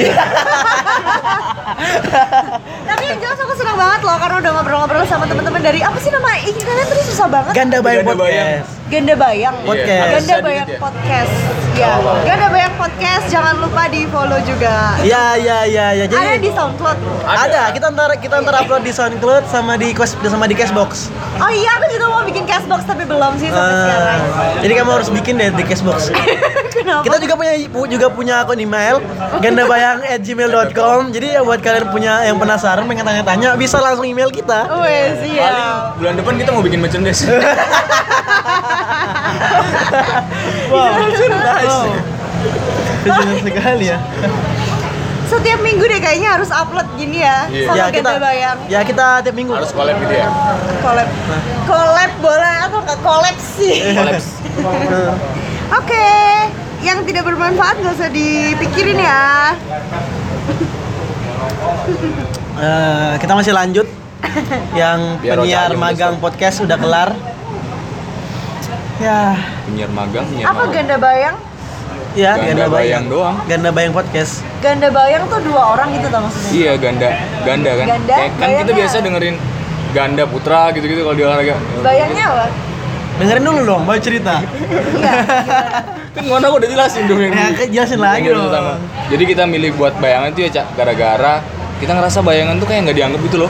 [2.87, 6.09] Tapi yang jelas aku senang banget loh karena udah ngobrol-ngobrol sama teman-teman dari apa sih
[6.09, 7.53] nama ini kalian tadi susah banget.
[7.53, 8.47] Ganda Bayang Ganda Bayang.
[8.47, 8.87] Podcast.
[8.87, 9.55] Ganda Bayang.
[9.63, 9.91] Podcast.
[9.99, 10.79] Iya, Ganda Bayang ya.
[10.79, 11.33] Podcast.
[11.77, 11.91] Ya.
[12.23, 14.95] Ganda Bayang Podcast jangan lupa di follow juga.
[14.99, 16.05] Iya, iya, iya, ya.
[16.07, 16.97] Jadi Ada di SoundCloud.
[17.21, 21.11] Ada, kita ntar kita ntar upload di SoundCloud sama di Quest sama di Cashbox.
[21.37, 24.19] Oh iya, aku juga mau bikin cashbox tapi belum sih sampai Eh, sekarang.
[24.57, 26.09] jadi kamu harus bikin deh di Cashbox.
[26.67, 27.01] Kenapa?
[27.01, 28.97] Kita juga punya pu- juga punya akun email
[29.37, 31.09] gandabayang@gmail.com.
[31.09, 34.65] Jadi ya buat kalian punya yang penasaran pengen tanya-tanya bisa langsung email kita.
[34.77, 35.93] Wes, Paling iya.
[35.93, 37.21] bulan depan kita mau bikin merchandise.
[40.67, 40.91] Wow.
[40.99, 41.65] Merchandise.
[41.65, 41.87] Wow.
[43.39, 43.97] Sekali ya.
[45.27, 47.67] Setiap minggu deh kayaknya harus upload gini ya Iya.
[47.67, 48.57] sama ya kita Ganda Bayang.
[48.67, 49.51] ya kita tiap minggu.
[49.53, 50.27] Harus collab gitu ya.
[50.79, 51.07] Collab.
[51.65, 53.75] Collab boleh atau nggak collab sih?
[53.91, 54.23] Collab.
[55.67, 56.07] Oke,
[56.79, 59.51] yang tidak bermanfaat nggak usah dipikirin ya.
[62.63, 63.87] eh, kita masih lanjut.
[64.73, 66.23] Yang Biar penyiar magang besok.
[66.23, 67.09] podcast udah kelar.
[68.97, 69.37] Ya,
[69.69, 70.73] Penyiar magang, penyiar Apa magang.
[70.73, 71.37] Ganda Bayang?
[72.17, 73.35] ya Ganda Bayang doang.
[73.45, 74.41] Ganda Bayang podcast.
[74.57, 76.49] Ganda Bayang tuh dua orang gitu tau maksudnya?
[76.49, 77.09] Iya, ganda,
[77.45, 77.85] ganda kan.
[77.85, 79.35] Ganda, Kayak kan kita biasa dengerin
[79.93, 81.55] ganda putra gitu-gitu kalau di olahraga.
[81.85, 82.45] Bayangnya apa?
[83.17, 84.41] Dengerin dulu dong, baru cerita.
[84.41, 85.13] Iya.
[86.15, 88.49] Kan ngono aku udah jelasin dong yang Ya, jelasin lagi yang dong.
[88.49, 88.73] pertama.
[89.07, 91.41] Jadi kita milih buat bayangan tuh ya, Cak, gara-gara
[91.77, 93.49] kita ngerasa bayangan tuh kayak nggak dianggap gitu loh.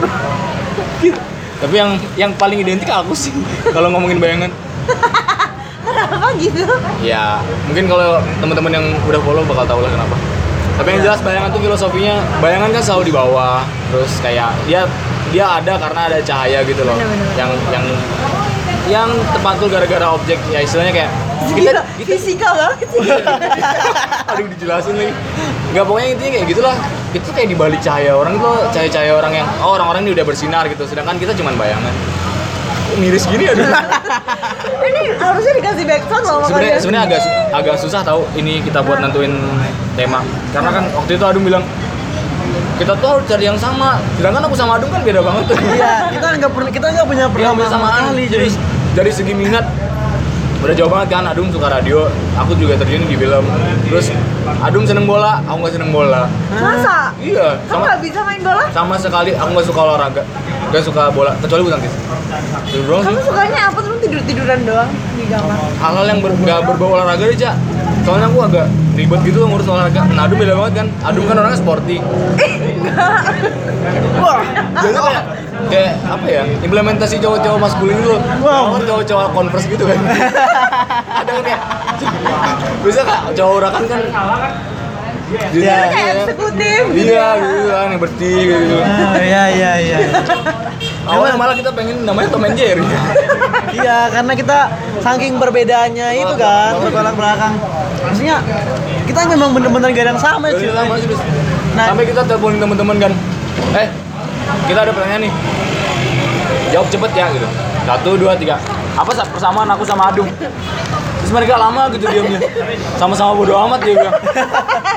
[0.99, 1.19] Gitu.
[1.63, 3.31] Tapi yang yang paling identik aku sih
[3.75, 4.51] kalau ngomongin bayangan.
[5.87, 6.61] Kenapa gitu?
[7.01, 10.15] ya mungkin kalau teman-teman yang udah follow bakal tahu lah kenapa
[10.77, 14.85] tapi yang jelas bayangan tuh filosofinya bayangan kan selalu di bawah terus kayak dia
[15.31, 17.33] dia ada karena ada cahaya gitu loh Bener-bener.
[17.33, 17.85] yang yang
[18.87, 21.11] yang terpantul gara-gara objek ya istilahnya kayak
[21.53, 22.99] kita kita fisika banget sih.
[24.27, 25.13] aduh dijelasin lagi.
[25.71, 26.75] Nggak pokoknya intinya kayak gitulah.
[27.15, 30.63] Itu kayak di balik cahaya orang itu cahaya-cahaya orang yang oh orang-orang ini udah bersinar
[30.67, 30.83] gitu.
[30.89, 31.93] Sedangkan kita cuma bayangan.
[32.97, 33.67] Miris gini aduh?
[34.87, 37.21] Ini harusnya dikasih backsound loh sama sebenarnya sebenarnya agak
[37.51, 39.37] agak susah tahu ini kita buat nentuin
[39.99, 40.23] tema.
[40.55, 41.61] Karena kan waktu itu Adung bilang
[42.79, 44.01] kita tuh harus cari yang sama.
[44.17, 45.57] Sedangkan aku sama Adung kan beda banget tuh.
[45.61, 48.47] Iya, kita nggak pernah kita nggak punya persamaan bersamaan kali jadi
[48.97, 49.61] dari segi minat
[50.57, 53.45] udah jauh banget kan Adung suka radio aku juga terjun di film
[53.85, 54.09] terus
[54.57, 57.13] Adung seneng bola aku nggak seneng bola Masa?
[57.21, 58.63] iya Kamu sama nggak bisa main bola?
[58.73, 60.21] sama sekali aku nggak suka olahraga
[60.73, 61.93] nggak suka bola kecuali bulu tangkis
[63.05, 65.57] Kamu sukanya apa tuh tidur tiduran doang di kamar?
[65.77, 66.33] hal-hal yang ber,
[66.65, 67.53] berbau olahraga deh cak
[68.07, 70.07] soalnya aku agak ribet gitu ngurus olahraga.
[70.15, 70.87] Nah Adung beda banget kan.
[71.03, 71.99] Adung kan orangnya sporty.
[74.23, 74.39] Wah.
[74.79, 75.23] Jadi kayak
[75.67, 78.21] kayak apa ya implementasi cowok-cowok maskulin gitu loh.
[78.39, 78.79] Wow.
[78.79, 79.99] cowok-cowok converse gitu kan.
[81.19, 81.61] Ada kan kayak
[82.87, 84.01] bisa kak cowok urakan kan
[85.27, 86.13] Iya, Kayak iya.
[86.23, 87.43] eksekutif gitu iya ya.
[87.43, 89.97] gitu kan yang bersih gitu Ah, iya iya iya.
[91.11, 92.83] awalnya malah kita pengen namanya Tom and Jerry
[93.77, 94.57] Iya, karena kita
[95.03, 97.53] saking perbedaannya itu kan, bertolak belakang.
[97.99, 98.39] Maksudnya
[99.05, 100.65] kita memang bener-bener gak ada yang sama sih,
[101.05, 101.19] Bis.
[101.75, 101.93] Nah.
[101.93, 103.11] sampai kita teleponin teman-teman kan
[103.77, 103.87] eh
[104.65, 105.33] kita ada pertanyaan nih
[106.73, 107.47] jawab cepet ya gitu
[107.85, 108.57] satu dua tiga
[108.97, 110.25] apa sa- persamaan aku sama Adung
[111.17, 112.39] terus mereka lama gitu diamnya
[112.95, 114.15] sama-sama bodo amat dia bilang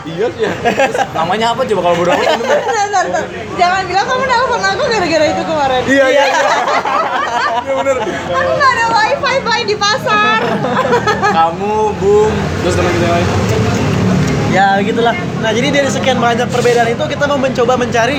[0.06, 2.24] iya sih ya Terus namanya apa coba kalau bodo amat?
[2.32, 3.24] Bentar, bentar.
[3.54, 5.80] Jangan bilang kamu nelpon aku gara-gara itu kemarin.
[5.84, 6.24] Iya iya.
[7.60, 7.96] iya bener
[8.30, 10.38] Aku nggak ada wifi bay di pasar.
[11.30, 12.32] kamu Bung
[12.62, 13.26] terus teman kita lain
[14.50, 15.14] Ya gitulah.
[15.38, 18.18] Nah jadi dari sekian banyak perbedaan itu kita mau mencoba mencari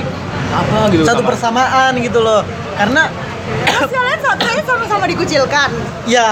[0.51, 1.27] apa gitu satu sama?
[1.27, 2.45] persamaan gitu loh.
[2.73, 3.09] Karena
[3.51, 5.69] Terus kalian satunya sama-sama dikucilkan.
[6.05, 6.27] ya,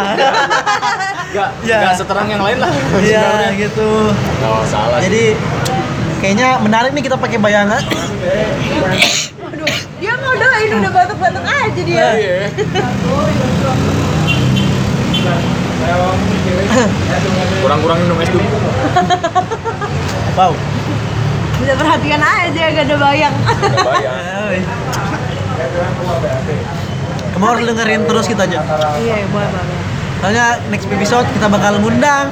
[1.30, 1.78] Gak, Ya.
[1.84, 2.72] gak seterang yang lain lah
[3.06, 3.52] ya sebenarnya.
[3.60, 3.90] gitu.
[4.42, 5.06] Oh, salah sih.
[5.06, 5.24] Jadi
[6.20, 7.82] kayaknya menarik nih kita pakai bayangan.
[9.40, 12.06] Waduh, dia ngodain udah batuk-batuk aja dia.
[12.14, 12.38] Iya.
[17.62, 18.48] Kurang-kurang minum es dulu.
[20.36, 20.54] Wow.
[21.60, 23.36] Bisa perhatian aja gak ada bayang.
[23.36, 24.16] Gak bayar.
[27.34, 28.60] Kamu harus dengerin terus kita aja.
[29.00, 29.78] Iya, boleh banget.
[30.20, 32.28] Soalnya next episode kita bakal ngundang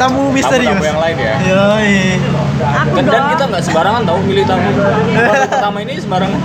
[0.00, 0.72] tamu misterius.
[0.72, 1.34] Tamu-tamu yang lain ya.
[1.44, 2.16] Yoi.
[2.56, 4.70] Aku Dan, kita nggak sembarangan tahu milih tamu.
[5.52, 6.40] Pertama ini sembarangan.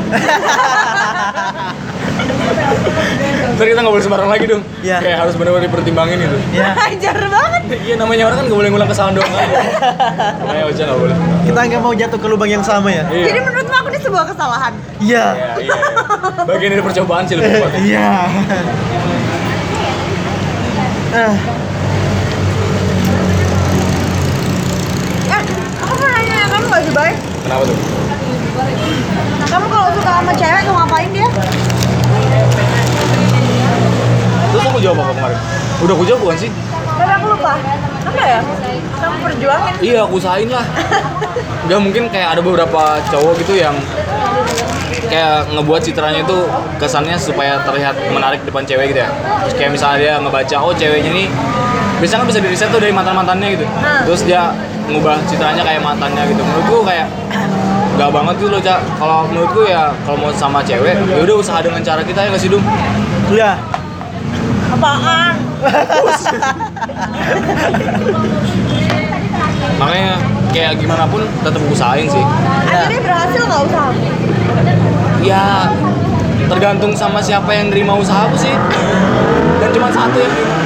[3.56, 4.64] Ntar kita nggak boleh sembarang lagi dong.
[4.84, 4.98] Iya.
[5.00, 6.38] Kayak harus benar-benar dipertimbangin gitu.
[6.52, 6.76] Ya.
[6.76, 7.62] Ajar banget.
[7.88, 9.60] Iya namanya orang kan nggak boleh ngulang kesalahan doang aja.
[10.44, 11.16] Makanya Ocha nggak boleh.
[11.48, 13.08] Kita nggak mau jatuh ke lubang yang sama ya.
[13.08, 13.32] Iya.
[13.32, 13.52] Jadi ini
[14.02, 14.74] sebuah kesalahan.
[15.00, 15.26] Iya.
[15.32, 15.76] Iya, iya.
[16.44, 17.80] Bagian dari percobaan sih lebih tepatnya.
[17.82, 18.10] Iya.
[21.12, 21.34] Ah,
[25.32, 25.42] Eh,
[25.78, 27.16] aku mau nanya ya, kamu gak sih baik?
[27.44, 27.78] Kenapa tuh?
[29.44, 31.28] Kamu kalau suka sama cewek tuh ngapain dia?
[34.52, 35.40] Terus aku jawab apa kemarin?
[35.82, 36.52] Udah aku jawab bukan sih?
[37.02, 37.54] Tapi aku lupa.
[38.06, 38.40] Apa ya?
[39.02, 39.74] Kamu perjuangin.
[39.82, 40.66] Iya, aku usahain lah.
[41.70, 43.74] Gak mungkin kayak ada beberapa cowok gitu yang
[45.10, 46.38] kayak ngebuat citranya itu
[46.78, 49.10] kesannya supaya terlihat menarik depan cewek gitu ya.
[49.46, 51.26] Terus kayak misalnya dia ngebaca, oh ceweknya ini
[51.98, 53.66] biasanya kan bisa di tuh dari mantan-mantannya gitu.
[53.66, 54.06] Nah.
[54.06, 54.54] Terus dia
[54.86, 56.42] ngubah citranya kayak mantannya gitu.
[56.46, 57.10] Menurutku kayak
[57.98, 58.80] gak banget gitu loh, Cak.
[59.02, 62.42] Kalau menurutku ya kalau mau sama cewek, ya udah usaha dengan cara kita ya nggak
[62.42, 62.62] sih, Dum?
[63.34, 63.58] iya.
[64.82, 65.38] Apaan?
[69.78, 70.18] Makanya
[70.50, 72.26] kayak gimana pun tetap usahain sih.
[72.66, 73.94] Akhirnya berhasil nggak usaha?
[75.22, 75.70] Ya
[76.50, 78.58] tergantung sama siapa yang nerima usahaku sih.
[79.62, 80.58] Dan cuma satu yang nerima.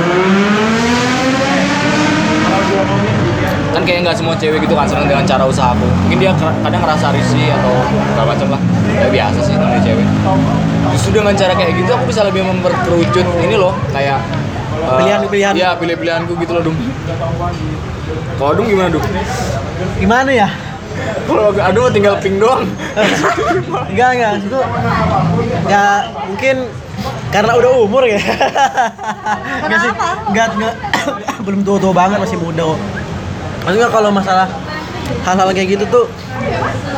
[3.75, 5.83] Kan kayak nggak semua cewek gitu kan seneng dengan cara usahaku.
[6.07, 8.61] Mungkin dia kadang ngerasa risih atau segala macam lah.
[8.95, 10.07] Ya biasa sih namanya cewek.
[10.95, 14.23] Justru dengan cara kayak gitu aku bisa lebih memperkerucut ini loh kayak
[14.79, 15.53] eh, Pilihan-pilihan.
[15.59, 16.77] Iya pilih-pilihanku gitu loh Dung.
[18.39, 19.03] Kalau Dung gimana Dung?
[19.99, 20.47] Gimana ya?
[21.27, 22.63] Kalau aduh tinggal ping doang.
[23.91, 24.59] Enggak enggak, itu
[25.67, 25.99] enggak
[26.31, 26.55] mungkin
[27.27, 28.15] karena udah umur ya.
[29.67, 29.91] Enggak sih,
[30.31, 30.47] enggak
[31.45, 32.79] belum tua-tua banget masih muda kok.
[33.65, 34.47] Maksudnya kalau masalah
[35.25, 36.06] hal-hal kayak gitu tuh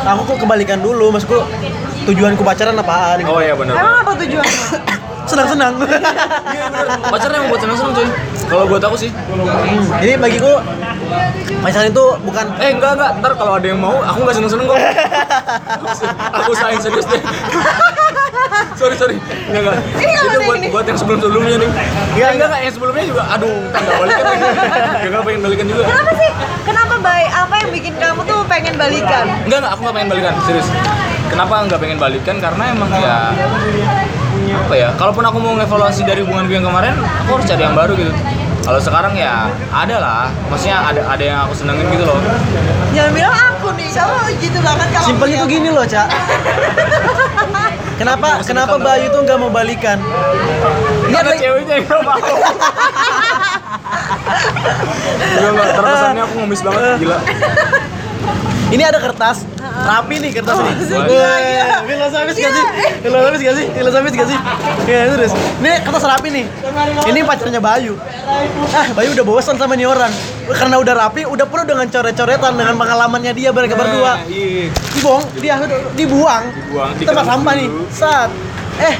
[0.03, 1.39] aku tuh kebalikan dulu, maksudku
[2.07, 3.31] tujuanku pacaran apaan gitu.
[3.31, 3.75] Oh iya benar.
[3.79, 4.59] Emang apa tujuannya?
[5.31, 5.73] senang-senang.
[5.79, 6.65] Iya.
[7.11, 8.07] Pacarnya mau buat senang-senang cuy.
[8.47, 9.11] Kalau buat aku sih.
[9.11, 10.51] Hmm, Jadi bagiku
[11.59, 14.79] pacaran itu bukan Eh enggak enggak, ntar kalau ada yang mau, aku nggak seneng-seneng kok.
[16.39, 17.21] aku sayang serius deh.
[18.79, 19.15] sorry sorry,
[19.47, 19.75] enggak enggak.
[19.97, 20.67] Ini Itu buat ini.
[20.69, 21.69] buat yang sebelum sebelumnya nih.
[22.13, 23.23] Enggak enggak enggak, yang sebelumnya juga.
[23.33, 24.41] Aduh, nggak balikan lagi.
[24.47, 25.83] Enggak enggak pengen balikan juga.
[25.85, 26.31] Kenapa sih?
[26.63, 27.29] Kenapa baik?
[27.31, 29.25] Apa yang bikin kamu tuh pengen balikan?
[29.43, 30.67] Enggak enggak, aku nggak pengen balikan, serius.
[31.27, 32.35] Kenapa nggak pengen balikan?
[32.39, 33.17] Karena emang ya
[34.47, 34.89] apa ya?
[34.95, 38.13] Kalaupun aku mau ngevaluasi dari hubunganku yang kemarin, aku harus cari yang baru gitu.
[38.67, 42.19] Kalau sekarang ya ada lah, maksudnya ada ada yang aku senengin gitu loh.
[42.91, 43.31] Jangan bilang
[43.67, 46.07] aku nih, kamu gitu banget kalau simpelnya punya- tuh gini loh, Cak.
[47.97, 49.97] Kenapa kenapa Bayu tuh nggak mau balikan?
[49.97, 52.13] Ini Ini ada ceweknya yang gak mau.
[55.17, 57.17] Enggak enggak, terkesannya aku ngemis banget, gila.
[58.67, 60.73] ini ada kertas rapi nih kertas nih.
[60.75, 62.65] gila, Wah, filosofis gak sih?
[62.99, 63.65] Filosofis gak sih?
[63.71, 64.39] Filosofis gak sih?
[64.87, 65.31] Ya terus.
[65.63, 66.45] Ini kertas rapi nih.
[67.07, 67.93] Ini pacarnya Bayu.
[68.75, 70.11] Ah, Bayu udah bosan sama nih orang.
[70.51, 74.19] Karena udah rapi, udah penuh dengan coret-coretan dengan pengalamannya dia mereka berdua.
[74.27, 74.71] Iya.
[74.97, 75.55] Dibuang, dia
[75.95, 76.43] dibuang.
[76.51, 77.67] Dibuang, Di tempat sampah nih.
[77.91, 78.29] Saat
[78.83, 78.95] eh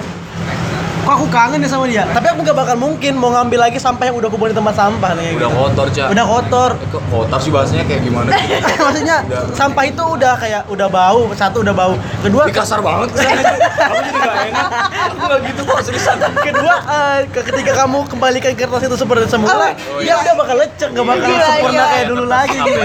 [1.08, 2.04] kok aku kangen ya sama dia.
[2.06, 5.16] Tapi aku gak bakal mungkin mau ngambil lagi sampah yang udah kubuang di tempat sampah
[5.16, 5.40] nih.
[5.40, 6.08] Udah kotor, Cak.
[6.12, 6.70] Udah kotor.
[6.76, 8.28] Eh, kok kotor sih bahasanya kayak gimana?
[8.84, 9.18] Maksudnya
[9.56, 11.96] sampah itu udah kayak udah bau, satu udah bau.
[12.20, 13.40] Kedua Ini kasar banget kesannya.
[13.88, 14.70] Aku jadi gak enak.
[15.08, 16.18] Aku gak gitu kok, seriusan.
[16.36, 19.56] kedua eh, ke- ketika kamu kembalikan kertas itu seperti semula,
[19.88, 21.86] Oh, dia udah bakal lecek, gak bakal Gila, sempurna iya.
[21.88, 22.80] kayak dulu lagi gitu.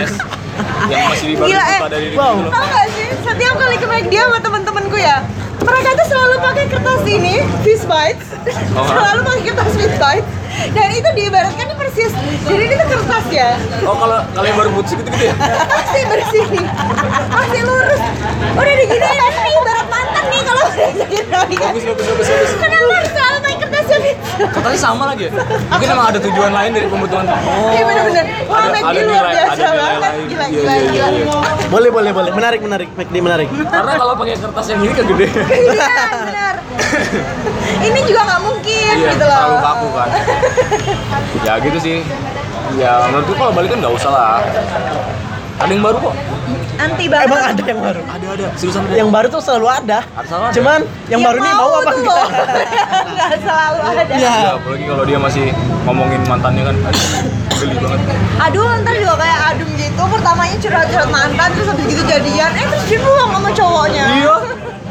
[0.84, 1.80] Yang masih di Gila, eh.
[1.80, 2.22] pada diri Wow.
[2.30, 2.52] gitu loh.
[2.52, 5.16] Tau gak sih, setiap kali ke McD sama temen-temenku ya
[5.62, 8.26] Mereka tuh selalu pakai kertas ini, Fish Bites.
[8.74, 10.28] Oh, Selalu pakai kertas Fish Bites.
[10.72, 12.12] Dan itu diibaratkan ini persis.
[12.44, 13.56] Jadi ini tuh kertas ya.
[13.82, 15.34] Oh, kalau kalian baru putus gitu-gitu ya?
[15.66, 16.44] Pasti bersih.
[16.52, 16.66] Nih
[17.32, 18.02] Pasti lurus.
[18.52, 19.32] Udah diginiin.
[19.32, 22.50] Nih, ibarat mantan nih kalau udah diginiin Bagus, bagus, bagus, bagus.
[22.60, 22.92] Kenapa?
[22.92, 24.02] harus selalu pakai kertas yang
[24.72, 25.32] Katanya sama lagi ya?
[25.68, 27.24] Mungkin emang ada tujuan lain dari pembutuhan.
[27.28, 27.68] Oh.
[27.68, 30.00] Iya bener-bener Wah Ada- McD ada luar biasa banget.
[30.00, 31.68] Gila, Iya, gila, iya, gila iya.
[31.68, 32.30] Boleh, boleh, boleh.
[32.32, 32.88] Menarik, menarik.
[32.90, 33.48] McD menarik.
[33.52, 35.26] Karena kalau pakai kertas yang ini kegede.
[35.28, 35.88] Iya
[36.24, 36.54] benar.
[37.82, 39.36] Ini juga nggak mungkin Iya, gitu loh.
[39.36, 40.08] terlalu kaku kan.
[41.42, 41.96] ya gitu sih.
[42.72, 44.40] Ya menurutku kalau balik kan nggak usah lah.
[45.60, 46.14] Ada yang baru kok.
[46.72, 47.26] Anti banget.
[47.28, 48.00] Emang ada yang baru.
[48.02, 48.46] Ada ada.
[48.56, 48.94] Seriusan ada.
[48.96, 49.98] Yang baru tuh selalu ada.
[50.08, 50.54] Ada selalu ada.
[50.56, 52.16] Cuman yang Ya baru nih mau apa tuh enggak?
[52.16, 52.28] loh.
[53.12, 54.02] Nggak selalu ada.
[54.08, 54.32] Iya.
[54.32, 55.44] Ya, apalagi kalau dia masih
[55.84, 56.76] ngomongin mantannya kan.
[56.82, 57.06] Aduh,
[57.52, 58.00] Geli banget.
[58.40, 60.02] Aduh, ntar juga kayak adum gitu.
[60.02, 62.50] Pertamanya curhat-curhat mantan, terus habis gitu jadian.
[62.52, 64.04] Eh, terus dibuang sama cowoknya.
[64.18, 64.34] Iya.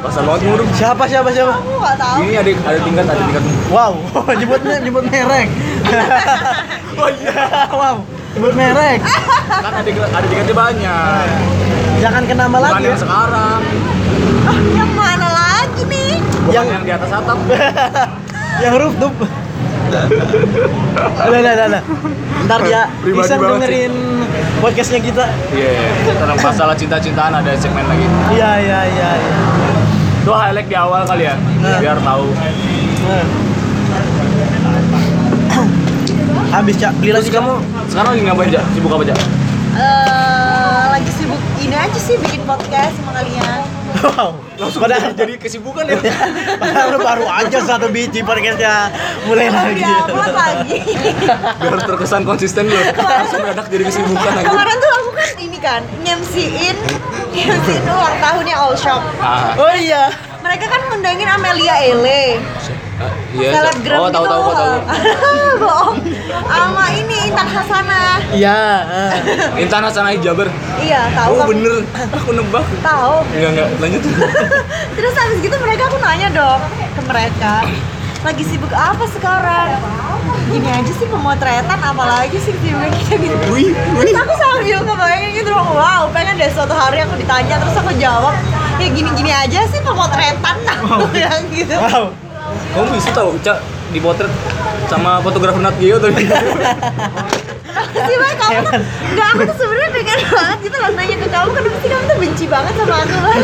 [0.02, 0.70] Kasar banget ngurung.
[0.74, 1.54] Siapa siapa siapa?
[1.56, 2.18] Aku nggak tahu.
[2.26, 3.44] Ini ada ada tingkat ada tingkat.
[3.70, 3.94] Wow,
[4.30, 5.48] nyebutnya nyebut merek.
[6.92, 7.34] Oh iya.
[7.72, 7.98] wow,
[8.36, 9.00] nyebut merek.
[9.50, 11.26] Kan ada ada tingkatnya banyak.
[12.02, 12.84] Jangan ke nama lagi.
[12.84, 12.90] ya.
[12.90, 13.62] yang sekarang.
[14.42, 16.12] Ah, yang mana lagi nih?
[16.18, 17.38] Bukan Yang- yang, di atas atap.
[18.64, 19.14] yang rooftop.
[19.92, 20.04] Udah,
[21.28, 21.84] udah, udah, udah.
[22.48, 22.82] Ntar dia
[23.20, 23.94] bisa dengerin
[24.64, 25.26] podcastnya kita.
[25.52, 25.90] Iya, iya.
[26.16, 28.06] Tentang masalah cinta-cintaan ada segmen lagi.
[28.32, 29.10] Iya, iya, iya.
[29.20, 29.36] iya.
[30.22, 31.36] Itu highlight di awal kali ya,
[31.82, 32.30] biar tahu.
[36.52, 37.40] Habis cak, beli lagi Cak.
[37.40, 37.54] kamu
[37.88, 38.62] sekarang lagi ngapain aja?
[38.76, 39.16] Sibuk apa aja?
[39.72, 43.62] Eh, lagi sibuk ini aja sih bikin podcast sama kalian.
[44.02, 44.36] Wow.
[44.76, 45.96] Padahal jadi kesibukan ya.
[46.58, 48.92] Padahal baru aja satu biji podcastnya
[49.24, 49.80] mulai lagi.
[49.80, 50.78] Udah upload lagi.
[51.60, 52.84] biar terkesan konsisten loh.
[52.98, 54.32] Langsung mendadak jadi kesibukan.
[54.44, 56.76] Kemarin tuh aku kan ini kan nyemsiin
[57.32, 59.00] nyemsiin ulang tahunnya All Shop.
[59.20, 60.12] Ah, Oh iya.
[60.42, 62.42] Mereka kan ngundangin Amelia Ele.
[63.02, 63.50] Ah, iya.
[63.52, 64.32] Selebgram Oh, tahu gitu.
[64.32, 64.74] tahu kok tahu.
[65.62, 65.96] Bohong.
[66.42, 68.14] Sama ini Intan Hasanah.
[68.32, 68.60] Iya.
[68.82, 69.12] ah.
[69.58, 70.48] Intan Hasanah Jabar.
[70.78, 71.34] Iya, tahu.
[71.36, 71.76] Oh bener,
[72.14, 72.66] aku nebak.
[72.80, 73.16] Tahu.
[73.34, 74.02] Enggak enggak, lanjut.
[74.98, 76.62] Terus habis gitu mereka aku nanya dong
[76.92, 77.54] ke mereka.
[78.22, 79.82] Lagi sibuk apa sekarang?
[80.52, 83.36] Gini aja sih pemotretan apalagi sih dia bilang gitu gitu.
[83.50, 87.90] Wih, Terus aku sambil ngebayangin gitu wow pengen deh suatu hari aku ditanya terus aku
[87.98, 88.36] jawab
[88.78, 91.74] ya gini-gini aja sih pemotretan aku bilang gitu.
[91.74, 92.14] Wow.
[92.72, 93.60] Kamu bisa tahu, Cak,
[93.92, 94.32] dipotret
[94.88, 96.24] sama fotografer Nat Geo tadi.
[97.92, 98.74] sih Bay, kamu tuh
[99.14, 102.18] nggak aku tuh sebenarnya pengen banget gitu loh nanya ke kamu kenapa sih kamu tuh
[102.18, 103.42] benci banget sama aku Bay?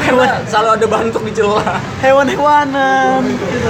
[0.00, 1.62] Karena selalu ada bahan untuk dicela.
[1.98, 3.20] Hewan-hewanan.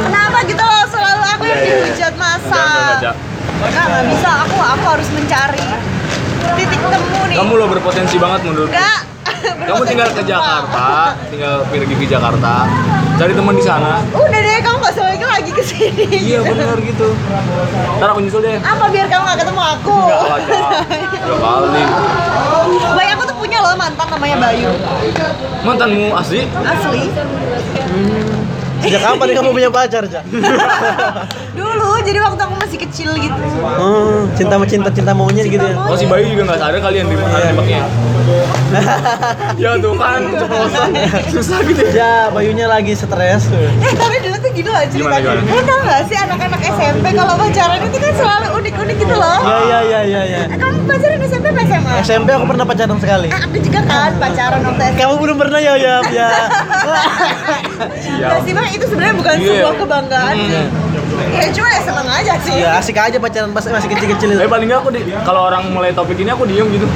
[0.04, 1.76] Kenapa gitu loh selalu aku yang Iya, iya.
[1.80, 2.64] dihujat masa?
[3.62, 5.66] Enggak nggak bisa aku aku harus mencari
[6.54, 7.36] titik temu nih.
[7.40, 8.68] Kamu lo berpotensi banget menurut.
[8.68, 9.00] Enggak.
[9.42, 12.70] Kamu tinggal ke Jakarta, tinggal pergi ke Jakarta,
[13.18, 14.02] cari teman di sana.
[14.14, 16.06] Udah deh kamu nggak usah lagi ke sini.
[16.12, 17.08] Iya bener gitu.
[17.98, 18.60] Ntar aku nyusul deh.
[18.60, 19.96] Apa biar kamu nggak ketemu aku?
[19.96, 20.70] Enggak lah.
[21.24, 21.84] Dua kali.
[22.92, 24.70] Bayi aku tuh punya loh mantan namanya Bayu.
[25.64, 26.44] Mantanmu asli?
[26.62, 27.02] Asli.
[28.82, 30.24] Sejak kapan nih kamu punya pacar, Cak?
[31.58, 33.38] Dulu, jadi waktu aku masih kecil gitu.
[33.78, 35.76] Oh, cinta sama cinta cinta monyet gitu ya.
[35.78, 37.82] Oh si Bayu juga nggak sadar kalian di mana nembaknya.
[39.62, 40.20] ya tuh kan.
[41.28, 41.92] Susah gitu ya.
[41.92, 43.58] Ya, Bayunya lagi stres tuh.
[43.58, 45.42] Eh, tapi dulu tuh gini loh Gimana, ceritanya.
[45.42, 45.52] gimana?
[45.52, 49.38] Lo tau gak sih anak-anak SMP kalau pacaran itu kan selalu unik-unik gitu loh.
[49.42, 50.40] Ya, ya, ya, ya, ya.
[50.48, 51.92] Eh, Kamu pacaran SMP apa SMA?
[52.02, 53.28] SMP aku pernah pacaran sekali.
[53.28, 54.98] Eh, aku juga kan pacaran waktu SMP.
[54.98, 56.28] Kamu belum pernah ya, ya, ya.
[58.22, 59.48] Nah, sih, Bang, itu sebenarnya bukan Iya.
[59.52, 60.48] sebuah kebanggaan Hmm.
[60.48, 60.64] sih.
[61.32, 62.56] Ya cuma ya seneng aja sih.
[62.56, 64.50] Ya asik aja pacaran pas masih kecil-kecil Tapi itu.
[64.50, 66.86] paling nggak aku di kalau orang mulai topik ini aku diem gitu.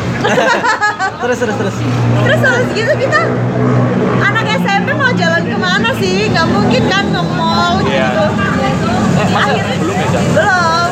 [1.17, 1.77] Terus, terus, terus.
[2.19, 3.19] Terus habis gitu kita
[4.23, 6.29] anak SMP mau jalan ke mana sih?
[6.29, 8.25] Nggak mungkin kan ke mall gitu.
[9.17, 10.21] Eh, masa Akhirnya- belum ya?
[10.31, 10.89] Belum.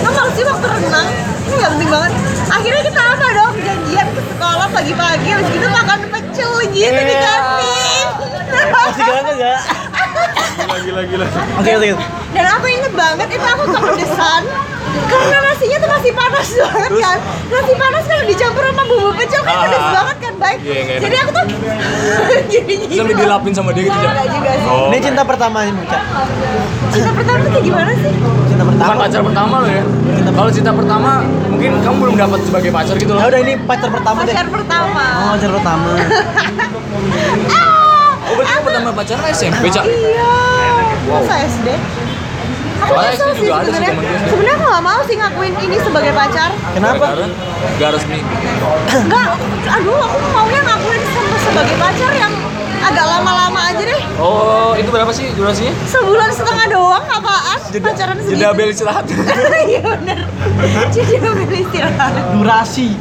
[0.00, 1.08] Ngemol sih waktu renang.
[1.44, 2.12] Ini nggak penting banget.
[2.46, 3.54] Akhirnya kita apa dong?
[3.58, 5.28] Janjian ke sekolah pagi-pagi.
[5.28, 7.20] Habis gitu makan pecel gitu di Iya.
[7.20, 8.06] kantin.
[8.64, 9.54] Asik banget ya.
[10.76, 11.26] Gila gila gila.
[11.56, 11.88] Oke, oke.
[12.30, 14.42] Dan aku inget banget itu aku kepedesan
[15.04, 17.02] karena nasinya tuh masih panas banget Terus?
[17.04, 17.18] kan.
[17.46, 19.62] Nasi panas kalau dicampur sama bumbu pecel kan Ah.
[19.64, 20.58] pedes banget kan baik.
[20.60, 21.02] Iya, nggak enak.
[21.04, 21.44] Jadi aku tuh
[22.52, 24.02] jadi Terus sampai dilapin sama dia gitu, Cak?
[24.08, 24.68] Enggak juga sih.
[24.68, 24.86] Oh.
[24.88, 26.02] Ini cinta pertama nih, Cak.
[26.90, 28.12] Cinta pertama tuh kayak gimana sih?
[28.44, 28.94] Cinta Bukan pertama.
[29.00, 29.84] pacar pertama lo ya.
[30.26, 31.10] Kalau cinta pertama
[31.48, 33.28] mungkin kamu belum dapat sebagai pacar gitu Ya loh.
[33.30, 34.30] udah ini pacar pertama deh.
[34.30, 35.04] Pacar pertama.
[35.16, 35.90] Oh, pacar pertama.
[37.46, 39.84] Ah, Oh berarti pertama pacaran SMP, Cak?
[39.84, 40.32] iya.
[41.04, 41.68] Masa SD?
[42.74, 43.88] Aku Soalnya nyesel SD juga ada sih sebenarnya.
[43.88, 44.28] temen gue SD.
[44.28, 46.50] Sebenarnya aku gak mau sih ngakuin ini sebagai pacar.
[46.74, 47.06] Kenapa?
[47.78, 48.18] Gak resmi.
[48.94, 49.28] Enggak,
[49.64, 52.32] aduh aku maunya ngakuin sama sebagai pacar yang
[52.84, 54.02] agak lama-lama aja deh.
[54.20, 55.72] Oh, itu berapa sih durasinya?
[55.88, 57.58] Sebulan setengah doang apaan?
[57.74, 58.38] pacaran segitu.
[58.38, 59.04] Jeda bel istirahat.
[59.66, 60.18] Iya bener.
[60.94, 62.12] Jeda bel istirahat.
[62.38, 62.94] Durasi.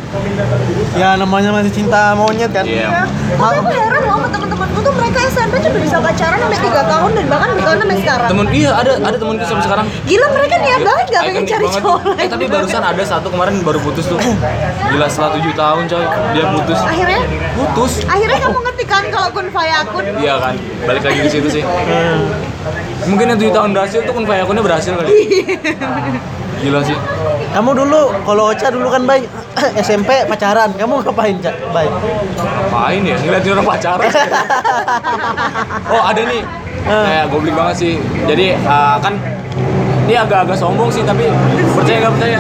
[0.98, 2.66] Ya namanya masih cinta monyet kan.
[2.66, 3.06] Iya.
[3.38, 6.92] Tapi aku heran loh sama temen-temenku tuh mereka SMP tuh udah bisa pacaran sampai 3
[6.92, 8.30] tahun dan bahkan bisa sampai sekarang.
[8.34, 9.86] Temen iya ada ada temenku sampai sekarang.
[10.10, 12.30] Gila mereka niat banget gak pengen cari cowok Eh lain.
[12.34, 14.18] tapi barusan ada satu kemarin baru putus tuh.
[14.90, 16.80] Gila setelah 7 tahun coy dia putus.
[16.82, 17.22] Akhirnya
[17.54, 18.02] Putus.
[18.10, 20.04] akhirnya kamu ngetikan kalau kun fayakun.
[20.22, 20.54] Iya kan,
[20.86, 21.64] balik lagi ke situ sih.
[23.10, 25.12] Mungkin yang 7 tahun berhasil tuh kun akunnya berhasil kali.
[26.62, 26.98] Gila sih.
[27.52, 29.26] Kamu dulu kalau Ocha dulu kan baik
[29.86, 30.72] SMP pacaran.
[30.78, 31.56] Kamu ngapain, Cak?
[31.76, 31.92] Baik.
[32.40, 33.18] Ngapain ya?
[33.20, 34.10] Ngeliatin orang pacaran.
[35.94, 36.42] oh ada nih.
[36.88, 37.94] Kayak goblik banget sih.
[38.30, 39.20] Jadi uh, kan
[40.08, 41.28] ini agak-agak sombong sih tapi
[41.76, 42.40] percaya nggak percaya.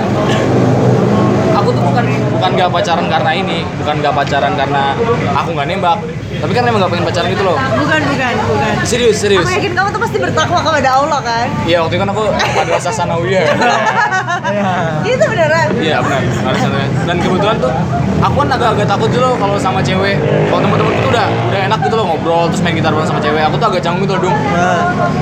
[1.60, 2.06] Aku tuh bukan
[2.43, 4.91] bukan gak pacaran karena ini, bukan gak pacaran karena
[5.32, 5.95] aku nggak nembak,
[6.43, 7.56] tapi kan emang gak pengen pacaran gitu loh.
[7.56, 8.73] Bukan bukan bukan.
[8.84, 9.47] Serius serius.
[9.47, 11.47] Aku yakin kamu tuh pasti bertakwa kepada Allah kan?
[11.63, 13.47] Iya waktu itu kan aku madrasah sanawiyah.
[15.08, 15.67] Itu beneran.
[15.79, 16.21] Iya benar,
[16.60, 16.89] sanawiyah.
[17.08, 17.71] Dan kebetulan tuh
[18.19, 20.19] aku kan agak-agak takut dulu kalau sama cewek.
[20.51, 23.39] Kalau teman-teman tuh udah udah enak gitu loh ngobrol terus main gitar bareng sama cewek.
[23.47, 24.38] Aku tuh agak canggung gitu loh dong.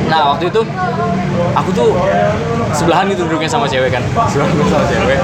[0.09, 0.65] Nah, waktu itu
[1.53, 1.93] aku tuh
[2.73, 5.21] sebelahan gitu duduknya sama cewek kan, sebelahan sama cewek.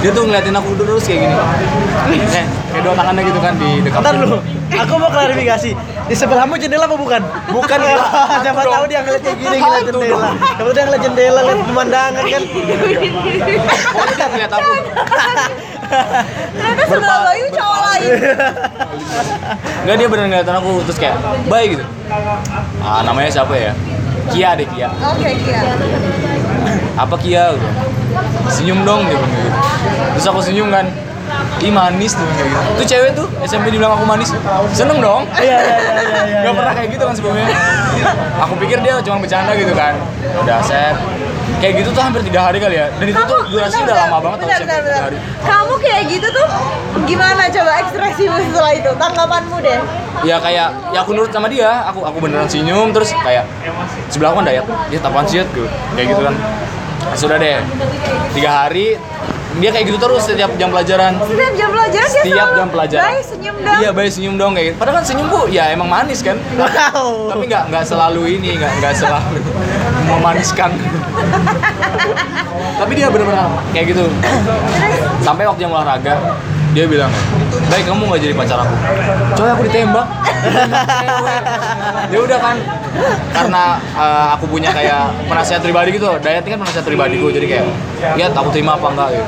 [0.00, 1.34] Dia tuh ngeliatin aku terus kayak gini.
[2.32, 4.00] Eh, kayak dua tangannya gitu kan di dekat.
[4.00, 4.38] Ntar dulu.
[4.72, 5.70] Aku mau klarifikasi.
[6.08, 7.20] Di sebelahmu jendela apa bukan?
[7.52, 7.96] Bukan, Ya,
[8.40, 10.28] siapa tahu dia ngeliat kayak gini ngeliat jendela.
[10.56, 12.42] Kamu dia ngeliat jendela, lihat pemandangan kan.
[13.92, 14.72] Oh dia ngeliat aku.
[16.56, 18.10] Ternyata sebelah Bayu cowok lain.
[19.84, 21.84] Enggak dia bener ngeliatin aku terus kayak baik gitu.
[22.80, 23.72] Ah namanya siapa ya?
[24.32, 24.88] Kia deh Kia.
[24.88, 25.60] Oke, Kia.
[26.94, 27.68] apa Kia gitu.
[28.52, 29.60] senyum dong dia bilang kayak gitu
[30.16, 30.86] terus aku senyum kan
[31.62, 32.62] ih manis tuh kayak gitu.
[32.74, 34.34] Tuh cewek tuh SMP dibilang aku manis.
[34.74, 35.22] Seneng dong.
[35.38, 36.40] Iya, iya, iya, iya, iya.
[36.50, 37.46] Gak pernah kayak gitu kan sebelumnya.
[38.42, 39.94] Aku pikir dia cuma bercanda gitu kan.
[40.42, 40.96] Udah set.
[41.62, 42.90] Kayak gitu tuh hampir tiga hari kali ya.
[42.98, 44.62] Dan itu tuh durasinya udah lama banget bentar.
[45.06, 45.16] hari.
[45.46, 46.46] Kamu kayak gitu tuh
[47.06, 48.90] gimana coba ekspresimu setelah itu?
[48.98, 49.80] Tanggapanmu deh.
[50.22, 51.86] ya kayak ya aku nurut sama dia.
[51.94, 53.46] Aku aku beneran senyum terus kayak
[54.10, 54.66] sebelah aku kan dayat.
[54.90, 56.34] Ya tapaan sih gitu kayak gitu kan.
[56.34, 57.62] Nah, sudah deh.
[58.34, 58.98] Tiga hari
[59.60, 61.12] dia kayak gitu terus setiap jam pelajaran.
[61.20, 63.04] Setiap jam pelajaran dia setiap selalu, jam pelajaran.
[63.04, 63.78] Baik, senyum dong.
[63.82, 64.76] iya baik senyum dong kayak gitu.
[64.80, 66.36] Padahal kan senyumku ya emang manis kan?
[66.56, 67.28] Wow.
[67.32, 69.36] tapi nggak nggak selalu ini nggak nggak selalu
[70.10, 70.70] memaniskan.
[72.72, 74.04] Tapi dia benar-benar kayak gitu.
[75.22, 76.18] Sampai waktu yang olahraga
[76.72, 77.12] dia bilang
[77.68, 78.74] baik kamu nggak jadi pacar aku.
[79.36, 80.06] Coy aku ditembak.
[82.12, 82.56] Ya udah kan
[83.32, 83.64] karena
[83.96, 86.08] eh, aku punya kayak penasihat pribadi gitu.
[86.20, 87.64] Dayat kan penasihat pribadiku jadi kayak
[88.16, 89.08] ya aku terima apa enggak?
[89.16, 89.24] Gitu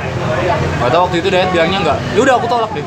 [0.54, 1.98] Gak tau waktu itu Dayat bilangnya enggak.
[2.16, 2.84] Ya udah aku tolak deh.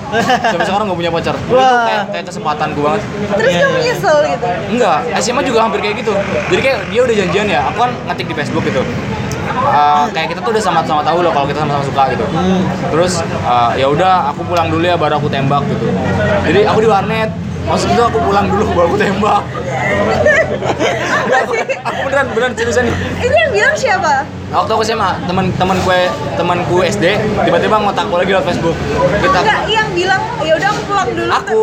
[0.49, 1.35] Sampai sekarang nggak punya pacar.
[1.37, 3.01] Itu kayak kayak kesempatanku banget.
[3.37, 4.47] Terus kamu nyesel gitu.
[4.77, 6.13] Enggak, SMA juga hampir kayak gitu.
[6.53, 8.81] Jadi kayak dia udah janjian ya, aku kan ngetik di Facebook gitu.
[9.47, 12.25] Eh, kayak kita tuh udah sama-sama tahu loh kalau kita sama-sama suka gitu.
[12.93, 15.87] Terus eh, ya udah aku pulang dulu ya baru aku tembak gitu.
[16.47, 17.29] Jadi aku di warnet.
[17.67, 19.43] Maksud itu aku pulang dulu baru aku tembak.
[20.47, 22.95] Aku, aku beneran beneran seriusan nih.
[23.19, 24.13] Ini yang bilang siapa?
[24.47, 25.99] Waktu aku SMA, teman teman gue
[26.33, 27.05] temanku SD
[27.43, 28.75] tiba-tiba ngotak aku lagi lewat Facebook.
[29.19, 31.29] Kita Enggak, yang bilang ya udah aku pulang dulu.
[31.29, 31.61] aku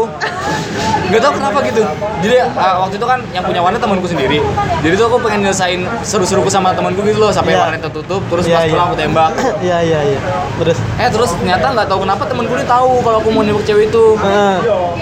[1.05, 1.83] nggak tahu kenapa gitu
[2.19, 4.41] jadi uh, waktu itu kan yang punya warnet temanku sendiri
[4.81, 7.61] jadi tuh aku pengen nyelesain seru-seruku sama temanku gitu loh sampai Iya.
[7.61, 9.31] warnet tertutup terus Iya, pas pulang aku tembak
[9.67, 10.19] Iya iya iya.
[10.57, 10.79] Terus.
[10.97, 14.05] eh terus ternyata nggak tahu kenapa temanku ini tahu kalau aku mau nembak cewek itu
[14.17, 14.57] Heeh.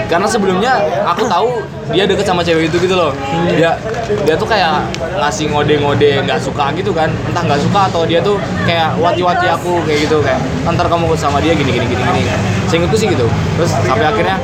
[0.05, 0.73] karena sebelumnya
[1.07, 1.49] aku tahu
[1.93, 3.13] dia deket sama cewek itu gitu loh.
[3.53, 3.77] Dia
[4.25, 4.89] dia tuh kayak
[5.21, 7.13] ngasih ngode-ngode nggak suka gitu kan.
[7.29, 10.41] Entah nggak suka atau dia tuh kayak wati-wati aku kayak gitu kayak
[10.73, 12.23] ntar kamu sama dia gini gini gini gini.
[12.67, 13.29] Sehingga itu sih gitu.
[13.61, 14.41] Terus sampai akhirnya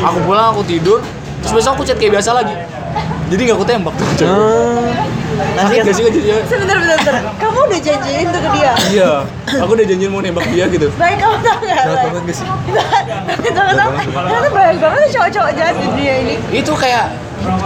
[0.00, 1.02] aku pulang aku tidur.
[1.42, 2.54] Terus besok aku chat kayak biasa lagi.
[3.28, 4.08] Jadi nggak aku tembak tuh
[5.54, 5.62] Hmm.
[5.64, 7.14] sakit gak sih jadi Sebentar, bentar, bentar.
[7.38, 8.72] Kamu udah janjiin tuh ke dia?
[8.90, 9.10] iya
[9.54, 11.78] aku udah janjian mau nembak dia gitu Baik, kamu tau gak?
[11.80, 12.04] Baik.
[12.10, 12.46] banget gak sih?
[13.24, 16.34] Tapi tahu-tahu, ternyata banyak banget ya cowok-cowok jahat di dunia ini.
[16.50, 17.04] itu kayak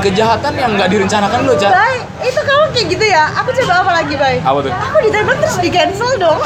[0.01, 3.25] kejahatan yang nggak direncanakan loh cak Baik, itu kamu kayak gitu ya?
[3.33, 4.37] Aku coba apa lagi, Bay?
[4.41, 4.71] Apa tuh?
[4.71, 6.41] Aku ditembak terus di cancel dong.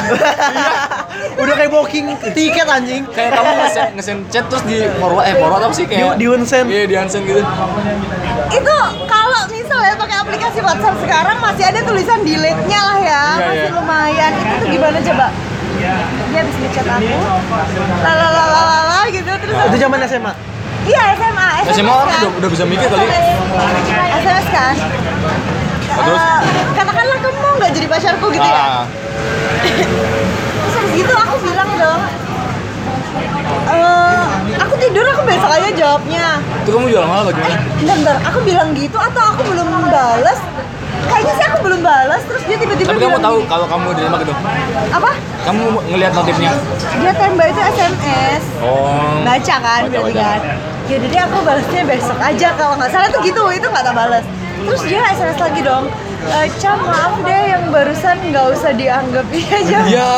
[1.42, 3.02] Udah kayak booking tiket anjing.
[3.08, 6.26] kayak kamu ngesen ngesen chat terus di forward eh forward apa sih kayak Di- di
[6.28, 6.66] unsend.
[6.66, 7.40] iya di unsend gitu
[8.52, 8.76] itu
[9.06, 13.72] kalau misalnya pakai aplikasi WhatsApp sekarang masih ada tulisan delete-nya lah ya, Iya, masih iya.
[13.72, 14.32] lumayan.
[14.34, 15.26] Itu tuh gimana coba?
[15.72, 17.16] Dia habis ngechat aku,
[17.98, 20.32] lalalala gitu terus Itu zaman SMA.
[20.82, 22.20] Iya SMA, SMS SMA orang kan?
[22.20, 23.06] udah- udah bisa mikir kali.
[24.12, 24.74] SMS kan?
[25.92, 26.22] Oh, terus?
[26.22, 26.40] Eh,
[26.72, 28.56] katakanlah kamu mau nggak jadi pacarku gitu ya?
[28.56, 28.82] ah
[29.62, 32.00] Terus habis gitu aku bilang dong,
[33.64, 34.22] eh
[34.58, 36.26] aku tidur aku besok aja jawabnya.
[36.56, 40.38] itu kamu jual mahal apa gimana Bentar, bentar, aku bilang gitu atau aku belum balas?
[41.02, 43.48] Kayaknya sih aku belum balas, terus dia tiba-tiba tapi kamu tahu gini.
[43.48, 44.34] kalau kamu ditembak gitu
[44.88, 45.10] apa?
[45.42, 46.50] kamu ngelihat notifnya
[46.94, 50.22] Dia tembak itu SMS, oh baca kan Baca, berarti baca.
[50.24, 50.40] kan.
[50.90, 52.48] Yaudah deh aku balasnya besok aja.
[52.58, 54.24] Kalau nggak salah tuh gitu, itu nggak tak balas.
[54.62, 55.90] Terus dia SMS lagi dong,
[56.22, 59.26] e, Cam maaf deh yang barusan nggak usah dianggap.
[59.34, 59.78] Iya aja.
[59.90, 60.10] ya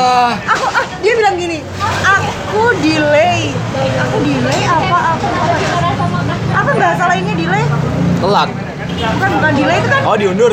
[0.52, 1.58] Aku ah, dia bilang gini,
[2.04, 4.98] aku delay, aku delay apa?
[6.60, 7.64] Aku apa salah ini delay?
[8.24, 8.48] telat.
[8.94, 10.52] Bukan bukan delay itu kan oh diundur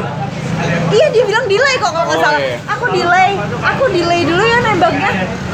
[0.89, 2.39] Iya dia bilang delay kok kalau nggak Oh, salah.
[2.39, 2.57] iya.
[2.67, 3.31] Aku delay,
[3.61, 5.11] aku delay dulu ya nembaknya.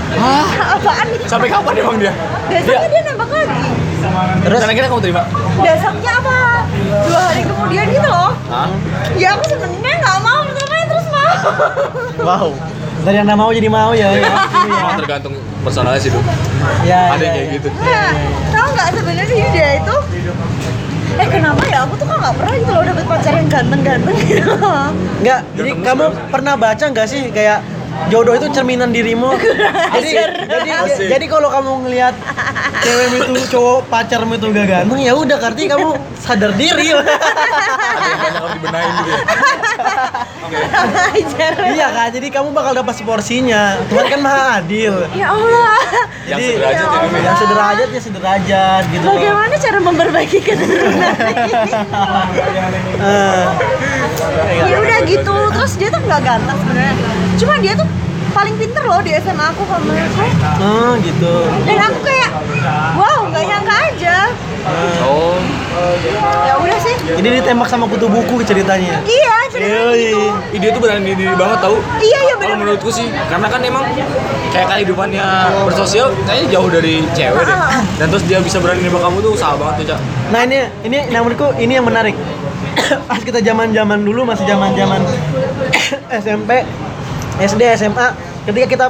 [0.10, 0.48] Hah?
[0.74, 1.20] Apaan nih?
[1.26, 2.14] sampai kapan emang dia
[2.48, 3.60] Besoknya dia nembak lagi.
[4.40, 5.24] terus dan akhirnya kamu terima
[5.58, 6.38] Besoknya apa?
[7.04, 8.32] Dua hari kemudian gitu loh.
[8.48, 8.68] Hah?
[9.14, 11.34] Ya aku sebenarnya nggak mau, pertamanya terus mau.
[12.28, 12.48] Wow.
[13.00, 14.10] Dari yang nggak mau jadi mau ya.
[14.12, 14.32] ya.
[14.96, 16.24] Tergantung personalnya sih tuh
[16.82, 17.54] Ya, ada ya, kayak ya.
[17.54, 18.10] gitu Nah,
[18.50, 19.96] tahu nggak sebenarnya dia itu
[21.16, 21.88] Eh kenapa ya?
[21.88, 24.52] Aku tuh kok nggak pernah gitu loh dapet pacar yang ganteng-ganteng gitu.
[25.24, 27.60] Enggak, jadi kamu pernah baca nggak sih kayak
[28.12, 29.32] jodoh itu cerminan dirimu?
[29.96, 30.12] jadi
[30.46, 31.08] jadi Asik.
[31.10, 32.14] jadi kalau kamu ngelihat
[32.86, 35.90] cewek itu cowok pacarmu itu gak ganteng ya udah berarti kamu
[36.22, 36.94] sadar diri.
[36.94, 39.20] ada yang banyak harus dibenahin gitu ya
[39.78, 40.58] oke
[41.18, 41.52] Ajar.
[41.78, 43.78] iya kan, jadi kamu bakal dapat seporsinya.
[43.88, 44.94] Tuhan kan maha adil.
[45.14, 45.78] Ya Allah.
[46.28, 49.14] yang Jadi, sederajat ya Mimi, ya Yang sederajat ya sederajat gitu loh.
[49.16, 51.16] Bagaimana cara memperbaiki keturunan
[51.48, 51.72] ini?
[52.98, 53.46] Eh,
[54.68, 56.96] ya udah gitu terus dia tuh nggak ganteng sebenarnya
[57.38, 57.88] cuma dia tuh
[58.38, 60.26] paling pinter loh di SMA aku kalau menurutku
[60.62, 61.36] oh gitu.
[61.66, 62.30] dan aku kayak
[62.94, 64.18] wow nggak nyangka aja.
[65.02, 65.40] Oh.
[66.44, 66.96] Ya udah sih.
[67.18, 69.00] Ini ditembak sama kutu buku ceritanya.
[69.08, 70.02] iya ceritanya Yoi.
[70.12, 70.22] gitu.
[70.60, 73.84] Ide tuh berani diri banget tau iya iya kalau benar menurutku sih karena kan emang
[74.54, 75.26] kayak kehidupannya
[75.66, 77.58] bersosial kayaknya jauh dari cewek deh.
[77.98, 80.00] Dan terus dia bisa berani nembak kamu tuh usaha banget tuh cak.
[80.30, 82.14] Nah ini ini yang menurutku ini yang menarik.
[83.10, 85.02] Pas kita zaman zaman dulu masih zaman zaman
[86.26, 86.52] SMP,
[87.38, 88.08] SD, SMA,
[88.48, 88.86] ketika kita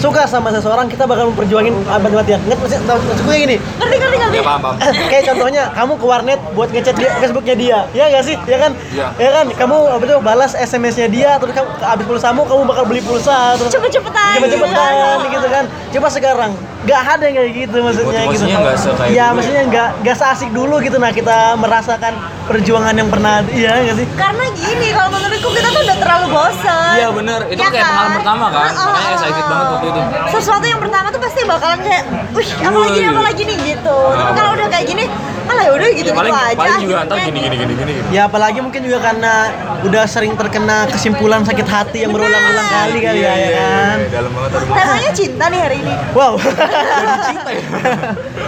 [0.00, 2.40] suka sama seseorang kita bakal memperjuangin abad matian.
[2.42, 3.56] Ngerti maksud- maksudku kayak gini.
[3.76, 4.74] ngerti ngerti ngerti ya paham paham
[5.12, 8.36] kayak contohnya kamu ke warnet buat ngechat dia Facebooknya dia, ya nggak sih?
[8.44, 8.72] Ya kan?
[8.90, 9.06] Iya.
[9.14, 9.46] Ya kan?
[9.52, 13.70] Kamu apa tuh balas SMS-nya dia, terus kamu habis pulsamu kamu bakal beli pulsa, terus
[13.70, 15.64] cepet-cepetan cepet-cepetan gitu kan.
[15.90, 18.44] Coba sekarang nggak ada yang kayak gitu maksudnya gitu.
[18.48, 23.44] Sekayak Ya dulu maksudnya nggak nggak seasik dulu gitu nah kita merasakan perjuangan yang pernah
[23.46, 24.06] iya nggak sih?
[24.16, 27.90] karena gini kalau menurutku kita tuh udah terlalu bosan iya bener itu Ya kayak kan?
[27.90, 30.00] pengalaman pertama kan Oh, oh, makanya excited banget waktu itu
[30.38, 33.98] sesuatu yang pertama tuh pasti bakalan kayak wih apa lagi nih, apa lagi nih gitu.
[33.98, 35.04] Nah, Tapi kalau udah kayak gini
[35.50, 37.92] alah ya udah gitu gitu paling aja paling juga akhirnya ntar gini gini gini gini
[38.10, 39.34] Ya apalagi mungkin juga karena
[39.82, 43.96] udah sering terkena kesimpulan sakit hati yang berulang-ulang kali kali ya, ya kan.
[43.98, 46.32] Iya, dalam banget aduh temanya cinta nih hari ini Wow.
[47.28, 47.62] cinta ya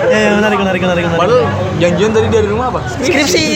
[0.09, 1.21] ya, ya menarik menarik menarik menarik.
[1.21, 1.43] padahal
[1.79, 3.47] janjian tadi dari rumah apa skripsi.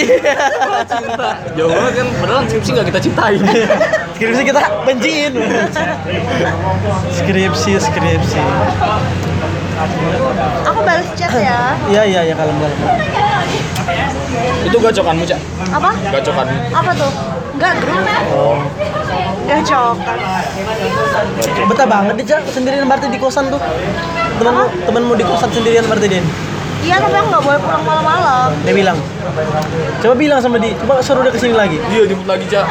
[0.87, 3.41] cinta jauh banget kan padahal skripsi nggak kita cintain
[4.17, 5.33] skripsi kita benciin.
[7.13, 8.41] skripsi skripsi.
[9.77, 11.77] Aku balas chat ya.
[11.93, 12.79] Iya iya iya kalem kalem.
[14.65, 15.41] Itu gacokanmu, Cak.
[15.71, 15.91] Apa?
[16.11, 16.57] Gacokanmu.
[16.73, 17.13] Apa tuh?
[17.57, 18.03] Enggak grup.
[19.47, 20.19] Gacokan.
[21.69, 23.61] Betah banget dia Cak, sendirian berarti di kosan tuh.
[24.41, 26.25] Temenmu temenmu di kosan sendirian berarti Din.
[26.85, 28.49] Iya tapi aku nggak boleh pulang malam-malam.
[28.63, 28.99] Dia bilang.
[30.01, 31.77] Coba bilang sama dia, coba suruh dia ke sini lagi.
[31.89, 32.65] Iya, jemput lagi, Cak.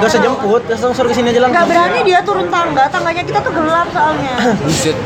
[0.00, 1.66] Gak usah jemput, langsung suruh ke sini aja langsung.
[1.66, 4.34] berani dia turun tangga, tangganya kita tuh gelap soalnya.
[4.64, 4.96] Buset.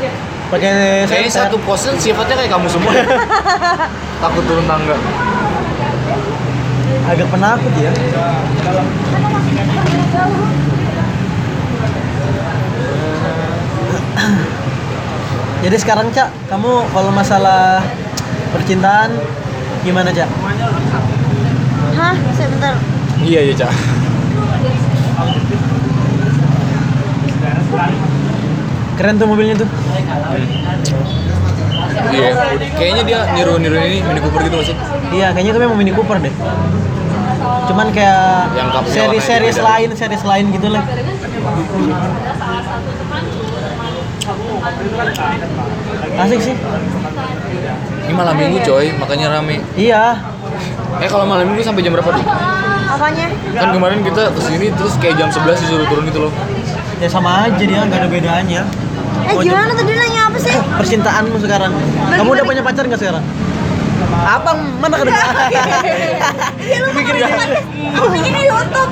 [0.51, 1.47] Pakai Kayaknya senter.
[1.47, 3.07] satu kosan sifatnya kayak kamu semua ya.
[4.23, 4.99] Takut turun tangga.
[7.01, 7.91] agak penakut ya.
[15.63, 17.79] Jadi sekarang Cak, kamu kalau masalah
[18.51, 19.15] percintaan
[19.87, 20.27] gimana Cak?
[21.95, 22.15] Hah?
[22.35, 22.75] Sebentar.
[23.23, 23.71] Iya, iya, Cak.
[29.01, 29.65] Keren tuh mobilnya tuh.
[32.13, 32.29] Iya,
[32.77, 34.77] kayaknya dia niru-niru ini Mini Cooper gitu masih.
[35.09, 36.29] Iya, kayaknya itu memang Mini Cooper deh.
[37.65, 38.53] Cuman kayak
[38.85, 40.85] seri-seri lain, seri lain gitu lah.
[46.21, 46.55] Asik sih.
[48.05, 49.65] Ini malam minggu coy, makanya rame.
[49.73, 50.21] Iya.
[51.01, 52.25] Eh kalau malam minggu sampai jam berapa tuh?
[52.85, 53.33] Apanya?
[53.57, 56.33] Kan kemarin kita ke sini terus kayak jam 11 disuruh turun gitu loh.
[57.01, 58.61] Ya sama aja dia, nggak ada bedanya.
[59.31, 60.51] Eh Mau gimana tadi nanya apa sih?
[60.51, 61.71] Percintaanmu sekarang.
[62.11, 63.23] Kamu udah punya pacar nggak sekarang?
[64.11, 65.27] Abang mana ke depan?
[66.59, 67.55] Iya lu Mikir gitu.
[67.95, 68.91] Aku bikin di YouTube.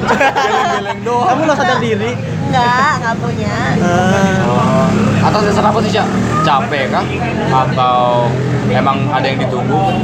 [1.04, 2.16] Kamu lo sadar diri.
[2.50, 3.56] Enggak, enggak punya.
[3.78, 6.08] Eh, Atas dasar apa sih, Cak?
[6.42, 7.04] Capek kah?
[7.52, 8.32] Atau
[8.72, 10.00] emang ada yang ditunggu?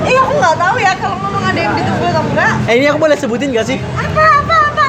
[0.00, 2.52] Eh aku nggak tahu ya kalau ngomong ada yang ditunggu atau enggak.
[2.64, 3.76] eh ini aku boleh sebutin gak sih?
[3.92, 4.86] Apa apa apa?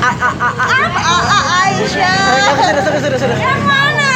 [0.00, 0.58] A A A A.
[0.64, 1.02] Apa?
[1.04, 2.16] A, A, Aisyah.
[2.44, 3.36] Kamu sudah sudah sudah sudah.
[3.36, 4.10] Yang mana?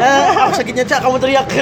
[0.00, 1.46] Eh, aku sakitnya cak, kamu teriak.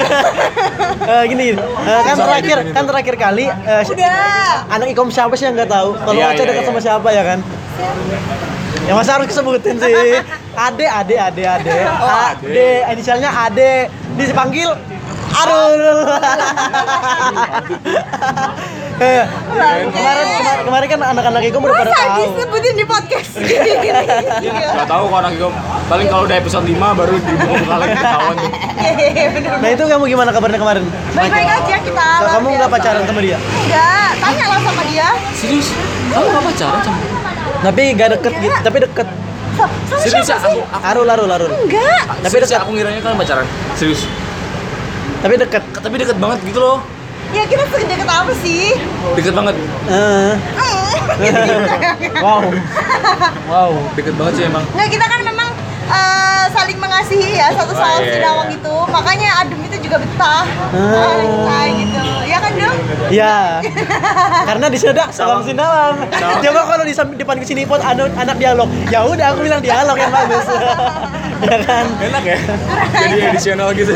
[1.09, 1.59] Eh, gini, gini.
[1.59, 3.45] Eh, kan terakhir, kan terakhir kali.
[3.49, 4.63] eh, Udah.
[4.69, 5.97] anak ikom siapa sih yang nggak tahu?
[5.97, 6.69] Kalau Iya, Ocha iya, dekat iya.
[6.69, 7.39] sama siapa ya kan?
[8.85, 10.21] Ya masa harus kesebutin sih.
[10.53, 11.77] Ade, ade, ade, ade.
[11.89, 12.45] Oh, Ade.
[12.45, 13.89] Ade, inisialnya Ade.
[14.15, 14.69] Dipanggil
[15.31, 15.81] Arul.
[18.99, 20.27] Eh, kemarin, kemarin
[20.67, 22.19] kemarin kan anak-anak ikom udah pada tahu.
[22.19, 23.31] disebutin di podcast?
[24.75, 25.53] Gak tahu kalau anak Igom.
[25.87, 28.51] Paling kalau udah episode 5 baru dibuka lagi ketahuan tuh.
[28.79, 29.51] Iya, bener.
[29.63, 30.83] Nah itu kamu gimana kabarnya kemarin?
[31.15, 32.07] Baik-baik aja kita.
[32.27, 33.37] Kamu nggak pacaran sama dia?
[33.39, 35.07] Enggak, tanya lah sama dia.
[35.31, 35.67] Serius?
[36.11, 36.99] Kamu gak pacaran sama
[37.59, 39.07] Tapi gak deket gitu, tapi deket.
[39.99, 40.35] Serius ya?
[40.35, 40.59] siapa sih?
[40.59, 41.51] Aku, aku, Arul, arul, arul.
[41.55, 42.03] Enggak.
[42.19, 42.67] Tapi serius ya, dekat.
[42.67, 43.45] aku ngiranya kalian pacaran.
[43.79, 44.01] Serius.
[45.23, 45.63] Tapi deket.
[45.79, 46.98] Tapi deket banget gitu loh.
[47.29, 48.73] Ya kita sedekat apa sih?
[49.13, 49.55] Deket banget.
[49.85, 50.33] Eh,
[52.25, 52.41] wow,
[53.45, 53.71] wow.
[53.93, 54.65] Deket banget sih emang.
[54.73, 55.49] Nggak, kita kan memang
[55.93, 58.33] eh, saling mengasihi ya satu sama Oh, iya, si iya.
[58.49, 58.75] Itu.
[58.89, 60.45] Makanya Adem itu juga betah.
[60.73, 61.21] Ah.
[61.21, 62.01] Nah, gitu.
[62.25, 62.77] Ya kan, Dong?
[63.09, 63.61] Ya,
[64.45, 65.97] karena di sana salam sindawang.
[66.13, 69.97] Coba kalau di depan ke sini pun anak, anak dialog, ya udah aku bilang dialog
[69.97, 70.45] yang bagus.
[71.45, 71.85] ya kan?
[71.97, 72.37] Enak ya?
[73.01, 73.93] Jadi edisional gitu.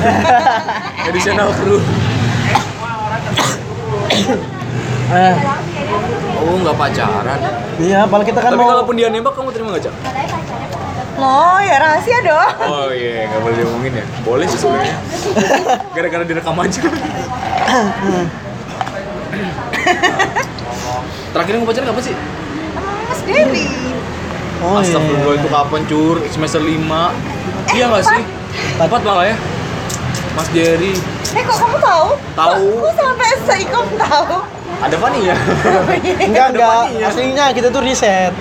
[1.10, 1.78] edisional kru.
[5.14, 5.36] Eh,
[6.44, 7.40] Oh, nggak pacaran.
[7.78, 9.94] iya, apalagi kita kan Tapi mau kalaupun dia nembak, kamu terima nggak, Cak?
[11.14, 12.52] Loh, ya rahasia dong.
[12.60, 14.06] Oh iya, nggak boleh diomongin ya.
[14.26, 14.98] Boleh sih sebenarnya.
[15.96, 16.82] Gara-gara direkam aja.
[21.30, 22.16] Terakhir yang pacaran kapan sih?
[23.06, 23.64] Mas Dewi.
[24.64, 24.82] Oh, iya.
[24.82, 26.16] Astagfirullah itu kapan cur?
[26.28, 26.80] Semester 5
[27.76, 28.24] Iya nggak sih?
[28.80, 29.36] Empat malah ya?
[30.34, 30.94] Mas Jerry
[31.34, 32.08] Eh, kok kamu tahu?
[32.36, 32.66] Tahu.
[32.80, 34.38] Kok sampai seikom tahu?
[34.80, 35.36] Ada Fanny ya?
[36.28, 36.82] Enggak, enggak.
[36.86, 37.08] Depannya.
[37.08, 38.34] Aslinya kita tuh riset.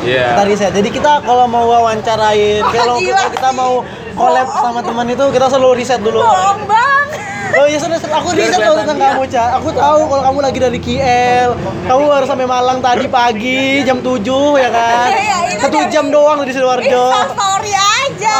[0.00, 0.72] Iya Kita riset.
[0.72, 3.52] Jadi kita kalau mau wawancarain, Wah, kalau kita sih.
[3.52, 3.72] mau
[4.12, 6.18] collab sama teman itu kita selalu riset dulu.
[6.18, 7.06] Bohong bang.
[7.50, 9.58] Oh iya sudah, aku riset loh tentang kamu, Ca.
[9.58, 11.48] Aku tahu kalau kamu lagi dari KL.
[11.84, 14.22] Kamu baru sampai Malang tadi pagi jam 7
[14.56, 15.06] ya kan?
[15.06, 17.02] Iya, iya, itu Satu jam doang dari Sidoarjo.
[17.04, 17.72] Insta story
[18.20, 18.34] aja.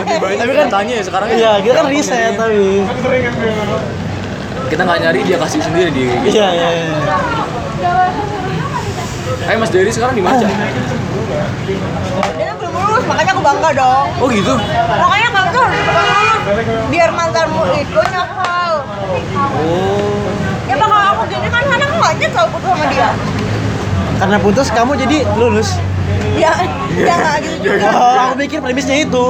[0.00, 2.38] Lebih banyak Tapi kan tanya ya sekarang ya Iya, kita kan Gampang riset nyarinya.
[2.38, 2.64] tapi.
[4.68, 7.16] Kita nggak nyari, dia kasih sendiri di Iya, iya, iya.
[9.44, 10.44] Eh Mas Jerry sekarang di mana?
[12.36, 14.06] Dia belum lulus, makanya aku bangga dong.
[14.18, 14.54] Oh gitu?
[14.92, 16.38] Makanya kamu tuh harus lulus.
[16.88, 18.72] Biar mantanmu itu nyakal.
[19.56, 20.28] Oh
[20.64, 23.08] Ya bakal aku gini kan karena aku nggak nyesel putus sama dia.
[24.18, 25.68] Karena putus kamu jadi lulus.
[26.38, 26.54] Ya,
[26.94, 27.88] ya nggak gitu juga.
[27.98, 29.24] Oh, aku pikir premisnya itu.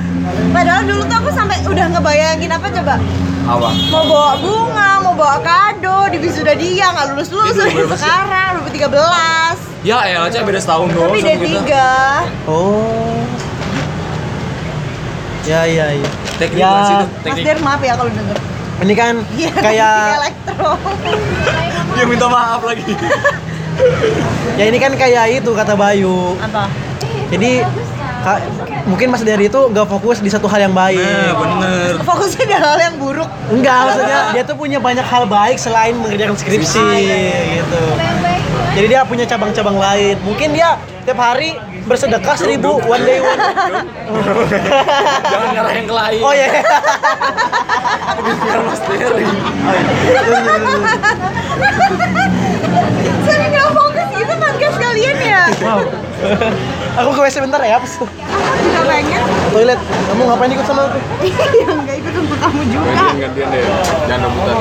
[0.54, 2.94] Padahal dulu tuh aku sampai udah ngebayangin apa coba?
[3.42, 3.68] Apa?
[3.88, 8.04] Mau bawa bunga, mau bawa kado di wisuda dia nggak lulus lulus sampai berapa sih?
[8.04, 9.88] sekarang 2013.
[9.88, 11.88] Ya elah, Cak beda setahun doang Tapi kita tiga.
[12.44, 13.24] Oh.
[15.42, 16.08] Ya iya iya.
[16.36, 16.94] Teknik Ya, itu.
[17.00, 17.44] Mas Teknik.
[17.48, 18.36] Der maaf ya kalau denger.
[18.80, 20.70] Ini kan Iya, kayak elektro.
[21.96, 22.84] Dia minta maaf lagi.
[24.56, 26.36] ya ini kan kayak itu kata Bayu.
[26.38, 26.68] Apa?
[27.30, 27.62] Jadi
[28.20, 28.42] ka-
[28.84, 30.98] mungkin Mas Dari itu nggak fokus di satu hal yang baik.
[30.98, 31.90] Nah, bener.
[32.02, 33.28] Fokusnya di hal yang buruk.
[33.48, 36.86] Enggak, maksudnya dia tuh punya banyak hal baik selain mengerjakan skripsi
[37.56, 37.82] gitu.
[38.70, 40.14] Jadi dia punya cabang-cabang lain.
[40.22, 41.54] Mungkin dia tiap hari
[41.86, 43.40] bersedekah seribu one day one.
[45.26, 46.20] Jangan nyerahin ke lain.
[46.22, 46.46] Oh iya.
[48.20, 49.26] Biar Mas Terry.
[53.26, 55.39] Saya nggak fokus gitu podcast kalian ya.
[55.58, 55.82] Wow.
[57.00, 57.82] Aku ke WC bentar ya.
[57.82, 58.06] Aku
[58.62, 59.22] juga pengen.
[59.50, 59.80] Toilet.
[59.80, 60.98] Kamu ngapain ikut sama aku?
[61.26, 62.90] Yang nggak ikut untuk kamu juga.
[62.94, 63.64] Gantian gantian deh.
[64.06, 64.56] Jangan rebutan.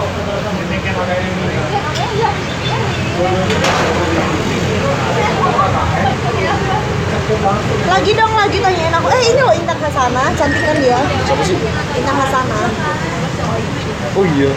[7.90, 9.08] Lagi dong, lagi tanyain aku.
[9.14, 11.00] Eh ini loh Intan Hasana, cantik kan dia?
[11.30, 11.58] Siapa sih?
[12.00, 12.62] Intan Hasana.
[14.18, 14.50] Oh iya.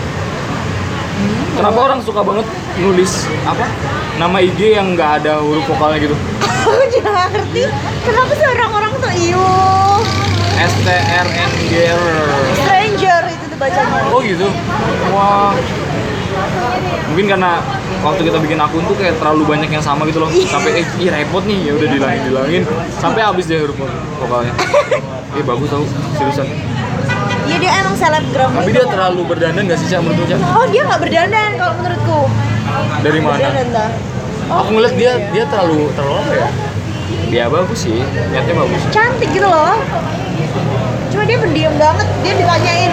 [1.53, 2.47] Kenapa orang suka banget
[2.81, 3.69] nulis apa?
[4.17, 6.17] Nama IG yang nggak ada huruf vokalnya gitu.
[6.63, 7.63] Aku juga nggak ngerti.
[8.09, 9.45] Kenapa sih orang-orang tuh iyo
[10.63, 12.03] S T R N G R.
[12.57, 14.01] stranger itu tuh bacanya.
[14.09, 14.49] Oh gitu.
[15.13, 15.53] Wah.
[17.13, 17.61] Mungkin karena
[18.01, 20.33] waktu kita bikin akun tuh kayak terlalu banyak yang sama gitu loh.
[20.49, 22.63] Sampai eh ih, repot nih, ya udah dilangin dilangin
[22.97, 23.77] sampai habis deh huruf
[24.21, 24.55] vokalnya.
[25.33, 25.81] Eh bagus tau,
[26.21, 26.45] seriusan.
[27.49, 28.51] Iya dia emang selebgram.
[28.55, 28.77] Tapi gitu.
[28.81, 30.39] dia terlalu berdandan gak sih Cak menurut Cak?
[30.41, 32.21] Oh dia nggak berdandan kalau menurutku.
[33.03, 33.39] Dari mana?
[33.39, 33.91] Berdandan dah.
[34.53, 36.49] Aku ngeliat dia dia terlalu terlalu apa ya?
[37.33, 37.99] Dia bagus sih,
[38.29, 38.81] niatnya bagus.
[38.93, 39.77] Cantik gitu loh.
[41.09, 42.09] Cuma dia pendiam banget.
[42.21, 42.93] Dia ditanyain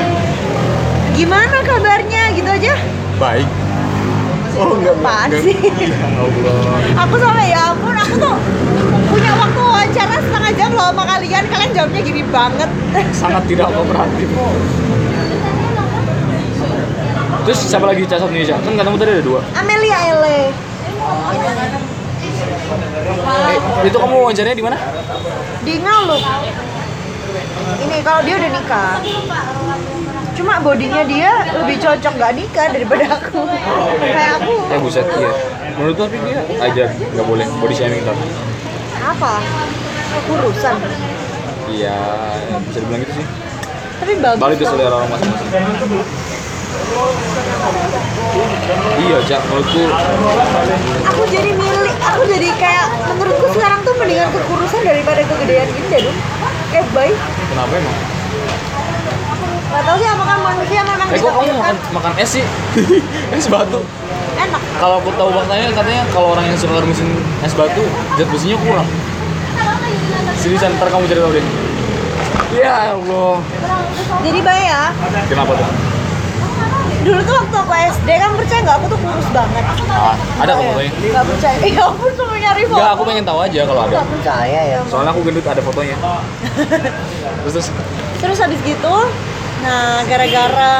[1.15, 2.73] gimana kabarnya gitu aja.
[3.19, 3.47] Baik.
[4.59, 5.55] Oh enggak Apaan sih?
[5.55, 7.07] Ya Allah.
[7.07, 8.35] Aku sampai ya ampun aku tuh
[9.07, 11.43] punya waktu wawancara setengah jam loh sama kalian.
[11.47, 12.69] Kalian jawabnya gini banget.
[13.15, 14.27] Sangat tidak kooperatif.
[17.47, 18.59] Terus siapa lagi Cak satu Indonesia?
[18.59, 19.39] Kan katamu tadi ada dua.
[19.55, 20.39] Amelia Ele.
[23.29, 24.77] Eh, itu kamu wawancaranya di mana?
[25.63, 26.21] Di Ngalup.
[27.79, 28.95] Ini kalau dia udah nikah.
[30.39, 33.43] Cuma bodinya dia lebih cocok gak nikah daripada aku.
[34.15, 34.55] Kayak aku.
[34.71, 35.31] Eh buset, iya.
[35.75, 38.15] Menurut tapi dia aja nggak boleh body shaming ntar.
[39.03, 39.43] Apa?
[40.15, 40.75] Kekurusan.
[41.75, 41.99] Iya,
[42.71, 43.25] bisa dibilang gitu sih.
[43.99, 44.39] Tapi bagus.
[44.39, 45.51] Balik ke selera orang masing-masing.
[48.99, 49.81] Iya, Cak, menurutku
[51.11, 56.01] Aku jadi milih, aku jadi kayak menurutku sekarang tuh mendingan kekurusan daripada kegedean gini deh,
[56.07, 56.15] Dum.
[56.71, 57.17] Kayak baik.
[57.51, 58.18] kenapa emang?
[59.69, 62.45] Gak tau sih apakah manusia memang Eh kok kamu makan makan es sih?
[63.37, 63.81] es batu.
[64.39, 64.61] enak.
[64.81, 67.09] Kalau aku tahu faktanya katanya kalau orang yang suka rebusin
[67.45, 67.83] es batu,
[68.17, 68.87] zat besinya kurang.
[70.39, 71.45] Seriusan, ntar kamu cari tahu deh.
[72.55, 73.37] Ya Allah.
[74.25, 74.83] Jadi baik ya.
[75.29, 75.69] Kenapa tuh?
[76.99, 79.63] Dulu tuh waktu aku SD kan percaya nggak aku tuh kurus banget.
[79.87, 80.91] Ah, ada kok fotonya.
[80.91, 81.57] Gak percaya.
[81.79, 82.75] Ya ampun cuma nyari foto.
[82.75, 83.93] Enggak, aku pengen tahu aja kalau ada.
[84.01, 84.77] Gak percaya ya.
[84.89, 85.95] Soalnya aku gendut ada fotonya.
[87.45, 87.67] terus terus
[88.19, 88.95] Terus habis gitu,
[89.59, 90.71] nah gara-gara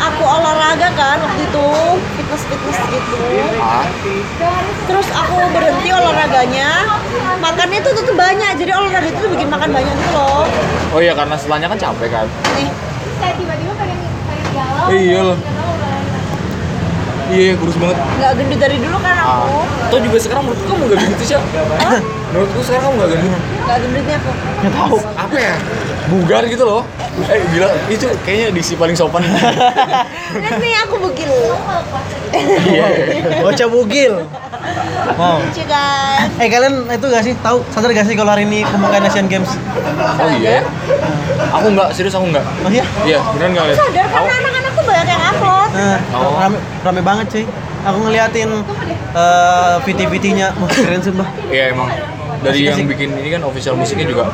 [0.00, 1.66] aku olahraga kan waktu itu
[2.14, 3.16] fitness fitness gitu.
[3.58, 3.84] ah,
[4.84, 6.86] Terus aku berhenti olahraganya,
[7.38, 8.54] makannya tuh tuh banyak.
[8.54, 10.44] Jadi olahraga itu tuh bikin makan banyak gitu loh.
[10.92, 12.26] oh iya karena setelahnya kan capek kan.
[12.54, 12.68] Nih,
[13.18, 15.38] saya tiba-tiba pengen pengen galau Eh, iya loh.
[17.24, 17.96] Iya, kurus banget.
[17.96, 19.26] nggak gendut dari dulu kan Ah.
[19.40, 19.56] aku.
[19.88, 21.38] Tuh juga sekarang menurutku kamu gak gendut sih,
[22.30, 23.42] Menurutku sekarang kamu gak gendut.
[23.64, 24.30] Nggak gendutnya aku.
[24.60, 24.96] Nggak tahu.
[25.16, 25.54] Apa ya?
[26.04, 26.82] Bugar gitu loh.
[27.30, 27.68] Eh, gila.
[27.88, 29.24] Itu kayaknya diksi paling sopan.
[30.42, 31.32] Lihat nih aku bugil.
[32.34, 32.86] Iya.
[33.40, 34.14] Bocah bugil.
[35.14, 35.40] Wow.
[35.40, 36.28] Lucu kan?
[36.40, 39.48] Eh kalian itu gak sih tahu sadar gak sih kalau hari ini pembukaan Asian Games?
[40.18, 40.60] Oh iya.
[40.60, 40.62] ya?
[41.54, 42.44] Aku enggak, serius aku enggak.
[42.64, 42.84] Oh iya?
[43.04, 43.78] Iya, beneran enggak lihat.
[43.78, 45.68] Sadar karena anak-anak tuh banyak yang upload.
[45.72, 46.34] Nah, Oh.
[46.40, 47.44] rame, rame banget sih.
[47.84, 48.50] Aku ngeliatin
[49.14, 51.28] eh VT-VT-nya, wah keren sumpah.
[51.52, 51.88] Iya emang
[52.44, 54.28] dari yang bikin ini kan official musiknya juga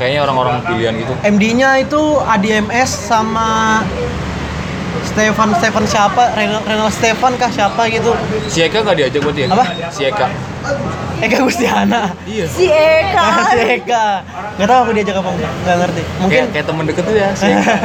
[0.00, 1.12] kayaknya orang-orang pilihan gitu.
[1.20, 3.84] MD-nya itu ADMS sama
[5.04, 6.32] Stefan Stefan siapa?
[6.32, 8.16] Renal, Renal Stefan kah siapa gitu?
[8.48, 9.48] Si Eka gak diajak berarti ya?
[9.52, 9.64] Apa?
[9.92, 10.26] Si Eka.
[11.20, 12.16] Eka Gustiana.
[12.24, 12.48] Iya.
[12.48, 13.24] Si Eka.
[13.52, 14.24] si Eka.
[14.56, 16.02] Gak tahu aku diajak apa enggak, nggak ngerti.
[16.16, 17.76] Mungkin Kayak, kayak temen deket tuh ya si Eka.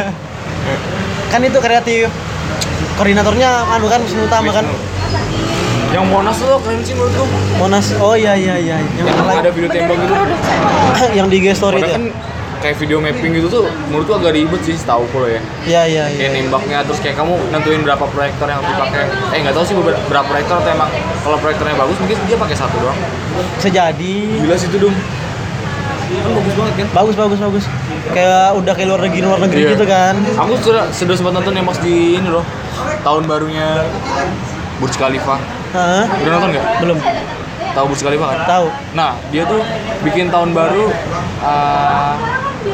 [1.27, 2.07] kan itu kreatif.
[2.95, 4.65] Koordinatornya anu kan Wisnu Utama kan.
[5.95, 7.23] Yang Monas tuh keren sih menurutku.
[7.55, 7.85] Monas.
[8.03, 8.77] Oh iya iya iya.
[8.99, 10.13] Yang, Yang ada video tembak gitu.
[11.17, 11.87] yang di IG story itu.
[11.87, 12.03] kan
[12.55, 15.39] kayak video mapping gitu tuh menurutku agak ribet sih setahu lo ya.
[15.63, 16.17] Iya iya iya.
[16.19, 19.03] Kayak nembaknya terus kayak kamu nentuin berapa proyektor yang harus dipakai.
[19.31, 19.75] Eh nggak tahu sih
[20.09, 20.89] berapa proyektor atau emang
[21.23, 22.97] kalau proyektornya bagus mungkin dia pakai satu doang.
[23.55, 24.15] Bisa jadi.
[24.43, 24.95] Gila sih itu dong.
[26.05, 26.87] Kan bagus banget kan?
[26.91, 27.63] Bagus bagus bagus.
[28.11, 29.71] Kayak udah kayak luar negeri luar negeri Iya.
[29.77, 30.15] gitu kan.
[30.43, 32.43] Aku sudah sudah sempat nonton yang pas di ini loh.
[32.99, 33.85] Tahun barunya
[34.81, 35.39] Burj Khalifa.
[35.75, 36.03] Hah?
[36.07, 36.65] Udah nonton nggak?
[36.79, 36.97] Belum.
[37.75, 38.39] Tahu Burj Khalifa kan?
[38.47, 38.65] Tahu.
[38.93, 39.59] Nah, dia tuh
[40.01, 40.87] bikin tahun baru
[41.43, 42.13] uh,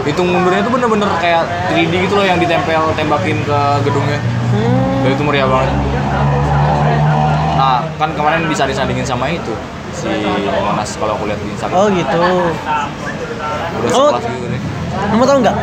[0.05, 4.21] hitung mundurnya tuh bener-bener kayak 3D gitu loh yang ditempel tembakin ke gedungnya.
[4.53, 5.01] Hmm.
[5.01, 5.73] Dan itu meriah banget.
[7.57, 9.53] Nah, kan kemarin bisa disandingin sama itu
[9.91, 10.07] si
[10.55, 11.75] Monas kalau aku lihat di Instagram.
[11.75, 12.21] Oh gitu.
[13.81, 14.11] Udah Oh.
[14.15, 14.61] gitu nih.
[14.91, 15.55] Kamu tahu nggak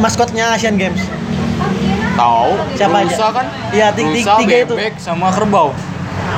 [0.00, 1.04] maskotnya Asian Games?
[2.16, 2.50] Tahu?
[2.74, 3.08] Siapa aja?
[3.08, 3.46] Rusa kan?
[3.70, 4.74] Iya, ti- ti- Rusa, tiga itu.
[4.96, 5.72] sama kerbau.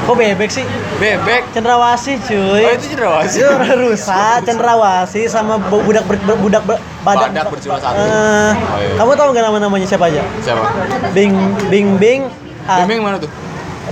[0.03, 0.65] Kok bebek sih?
[0.99, 1.43] Bebek.
[1.53, 2.63] Cendrawasih cuy.
[2.65, 3.39] Oh, itu cendrawasih.
[3.39, 7.31] Itu rusa, cendrawasih sama bu- budak ber, budak ber- badak.
[7.31, 7.97] Badak berjula satu.
[7.97, 8.95] Eh, Oh, iya.
[8.99, 10.23] Kamu tahu nggak nama-namanya siapa aja?
[10.39, 10.63] Siapa?
[11.11, 11.35] Bing
[11.71, 12.27] Bing Bing.
[12.65, 13.31] ah, Bebek mana tuh?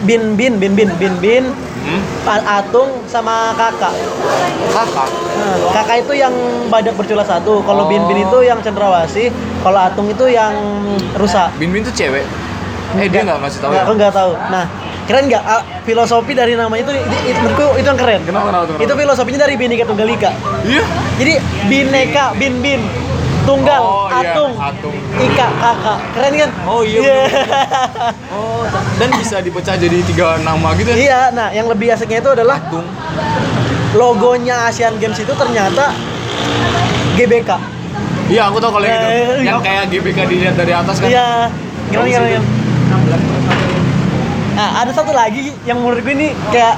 [0.03, 1.45] Bin Bin Bin Bin Bin Bin.
[1.81, 2.01] Hmm?
[2.45, 3.95] Atung sama kakak.
[4.69, 5.09] Kakak.
[5.09, 6.35] Nah, kakak itu yang
[6.69, 7.63] badak bercula satu.
[7.63, 8.27] Kalau Bin Bin Oh.
[8.27, 9.31] itu yang cendrawasih.
[9.61, 10.53] Kalau Atung itu yang
[11.15, 11.49] rusa.
[11.55, 12.27] Bin Bin tuh cewek.
[12.93, 13.83] Eh dia nggak ngasih tahu ya?
[13.83, 14.35] Aku nggak tahu.
[14.51, 14.67] Nah,
[15.11, 18.21] keren nggak Ah, filosofi dari namanya itu, itu, itu menurutku itu yang keren.
[18.23, 18.81] Kenapa, kenapa, kenapa?
[18.81, 20.31] Itu filosofinya dari Bhinneka Tunggal Ika.
[20.63, 20.85] Iya.
[21.19, 21.33] Jadi
[21.67, 22.81] bineka, bin bin,
[23.43, 24.95] tunggal, Oh, iya, atung, atung.
[25.19, 25.99] ika, kakak.
[26.15, 26.51] Keren kan?
[26.63, 27.19] Oh, iya, Iya.
[28.31, 28.63] Oh,
[28.97, 30.97] dan bisa dipecah jadi tiga nama gitu ya?
[30.97, 32.87] Iya, nah yang lebih asiknya itu adalah Atung.
[33.93, 35.91] logonya Asian Games itu ternyata
[37.17, 37.51] GBK.
[38.31, 39.09] Iya, aku tahu kalau yang itu.
[39.11, 39.67] Eh, Yang iya.
[39.67, 41.09] kayak GBK dilihat dari atas kan?
[41.11, 41.29] Iya.
[41.91, 42.43] Keren keren.
[44.51, 46.77] Nah, ada satu lagi yang menurut gue ini kayak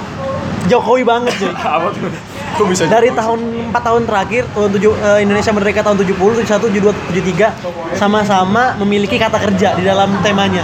[0.68, 1.50] Jokowi banget cuy.
[1.76, 2.10] Apa tuh?
[2.52, 3.16] Kok bisa Dari gitu?
[3.16, 3.40] tahun
[3.72, 7.48] 4 tahun terakhir, tahun 7, eh, Indonesia merdeka tahun 70, 71, 72, 73
[7.96, 10.60] sama-sama memiliki kata kerja di dalam temanya.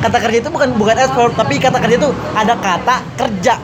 [0.00, 3.56] Kata kerja itu bukan bukan effort, tapi kata kerja itu ada kata kerja.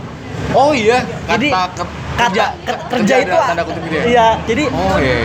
[0.53, 4.03] Oh iya, kata Jadi ke- kata kerja, ker- kerja, itu tanda kutip gitu ya?
[4.07, 5.17] Iya, jadi Oh iya.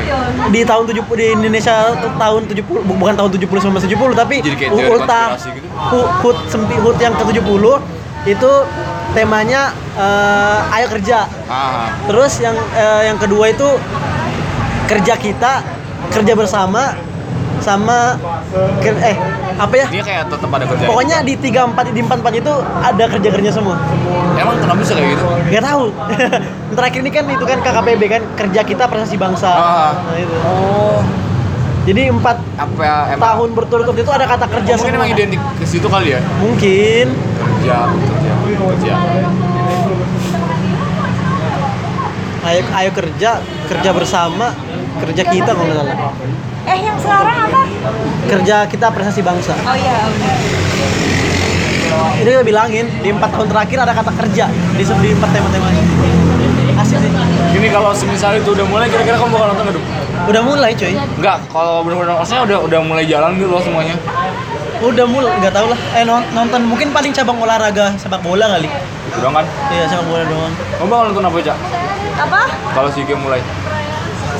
[0.47, 1.73] di tahun 70 di Indonesia
[2.15, 5.67] tahun 70 bu- bukan tahun 70 1970 tapi Jadi kayak u- teori ulta konspirasi gitu?
[5.71, 7.63] hu- hut sempi hut yang ke-70
[8.23, 8.51] itu
[9.11, 9.61] temanya
[9.93, 11.25] eh, ayo kerja.
[11.47, 13.67] Ah, Terus yang eh, yang kedua itu
[14.85, 15.53] kerja kita,
[16.09, 16.95] kerja bersama
[17.61, 18.17] sama
[18.81, 19.17] eh
[19.61, 19.87] apa ya?
[19.93, 20.85] dia kayak tetap ada kerja.
[20.89, 23.77] Pokoknya di tiga empat di empat empat itu ada kerja kerja semua.
[24.33, 25.23] Emang kenapa bisa kayak gitu?
[25.53, 25.83] Gak tahu.
[26.77, 29.49] Terakhir ini kan itu kan KKPB kan kerja kita prestasi bangsa.
[29.53, 29.91] Ah.
[29.93, 30.35] Nah, itu.
[30.41, 30.99] Oh,
[31.81, 34.99] Jadi empat apa ya, emang tahun berturut-turut itu ada kata kerja mungkin semua.
[35.01, 36.21] emang identik ke situ kali ya?
[36.37, 37.05] Mungkin.
[37.13, 38.31] Kerja, kerja,
[38.61, 38.93] kerja.
[42.41, 43.31] Ayo ayo kerja,
[43.69, 44.49] kerja bersama,
[44.97, 46.13] kerja kita kalau nggak salah.
[46.71, 47.61] Eh yang sekarang apa?
[48.31, 49.51] Kerja kita prestasi bangsa.
[49.67, 50.33] Oh iya, udah.
[52.23, 55.83] Ini udah bilangin di empat tahun terakhir ada kata kerja di di empat tema-temanya.
[56.79, 57.11] Asik sih.
[57.51, 59.85] Gini kalau semisal itu udah mulai, kira-kira kamu bakal nonton nggak, Duk?
[60.31, 60.95] Udah mulai cuy.
[60.95, 63.95] Enggak, kalau benar-benar maksudnya udah udah mulai jalan gitu loh semuanya.
[64.79, 65.79] Udah mulai, nggak tahu lah.
[65.93, 68.71] Eh non- nonton mungkin paling cabang olahraga sepak bola kali.
[69.19, 69.45] Udah kan?
[69.67, 70.53] Iya sepak bola doang.
[70.79, 71.57] Kamu bakal nonton apa, Cak?
[72.15, 72.41] Apa?
[72.71, 73.43] Kalau si game mulai.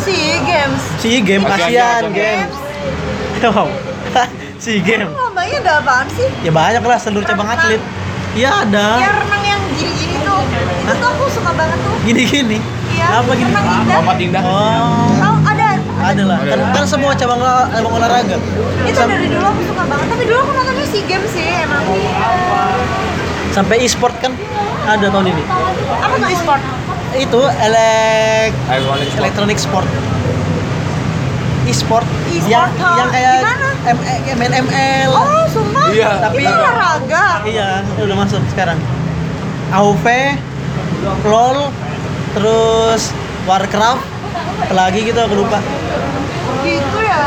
[0.02, 0.82] Si Games.
[0.98, 2.54] Si game Asian Asian Games.
[2.54, 2.58] Games.
[3.42, 3.70] Wow.
[4.62, 5.10] si game.
[5.10, 6.30] Lombanya ada apaan sih?
[6.46, 7.82] Ya banyak lah seluruh cabang atlet.
[8.38, 9.02] Iya ada.
[9.02, 10.42] Yang renang yang gini-gini tuh.
[10.86, 11.96] Itu aku suka banget tuh.
[12.06, 12.58] Gini-gini.
[12.94, 13.08] Iya.
[13.18, 13.50] Apa gini?
[13.50, 13.98] Renang indah.
[13.98, 14.44] Lompat indah.
[14.46, 15.10] Oh.
[15.18, 15.68] Tahu ada.
[16.02, 16.38] Ada lah.
[16.46, 18.38] Kan, kan semua cabang cabang olahraga.
[18.86, 20.08] Itu Sam- dari dulu aku suka banget.
[20.14, 21.84] Tapi dulu aku nontonnya si Games sih emang.
[23.52, 24.32] sampai e-sport kan
[24.88, 25.44] ada tahun ini.
[26.00, 26.62] Apa tuh e-sport?
[27.16, 29.20] Itu elek spot.
[29.20, 29.88] electronic sport.
[31.62, 32.90] E-sport E-sport, yang ha?
[32.98, 33.68] yang kayak Gimana?
[33.86, 35.10] M eh, main ML.
[35.14, 35.88] Oh, sumpah?
[35.94, 36.12] Iya.
[36.20, 37.26] Tapi- itu olahraga.
[37.46, 37.70] Iya,
[38.02, 38.78] udah masuk sekarang.
[39.72, 40.06] AOV,
[41.24, 41.72] LOL,
[42.34, 43.14] terus
[43.48, 44.04] Warcraft,
[44.68, 45.60] apalagi gitu aku lupa.
[46.62, 47.22] Gitu ya.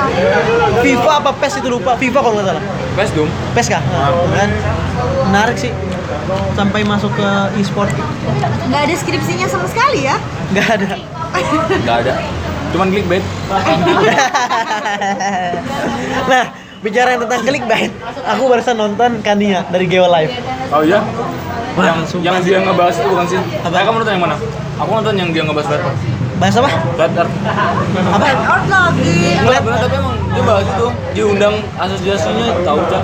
[0.78, 1.96] FIFA apa PES itu lupa.
[1.96, 2.64] FIFA kalau nggak salah.
[2.94, 3.30] Best dong.
[3.54, 3.82] PES kah?
[3.82, 4.50] Nah, kan
[5.30, 5.72] menarik sih.
[6.54, 7.28] Sampai masuk ke
[7.60, 7.90] e-sport
[8.68, 10.16] Nggak ada skripsinya sama sekali ya?
[10.54, 10.88] nggak ada.
[11.74, 12.14] Enggak ada.
[12.74, 13.22] Cuman clickbait.
[16.30, 16.44] nah,
[16.82, 17.92] bicara tentang clickbait,
[18.26, 20.34] aku barusan nonton Kania dari Geo Live.
[20.74, 20.98] Oh iya?
[21.74, 23.38] Wah, yang sumpah yang dia ngebahas itu bukan sih?
[23.66, 23.74] Apa?
[23.78, 24.36] Eh, kamu nonton yang mana?
[24.78, 26.00] Aku nonton yang dia ngebahas Flat Earth.
[26.38, 26.70] Bahas apa?
[26.94, 27.34] Flat Earth.
[28.14, 28.26] Apa?
[28.30, 29.18] Out lagi.
[29.42, 30.86] Enggak, bener, tapi emang dia bahas itu.
[31.14, 33.02] Diundang asosiasinya tahu Cak.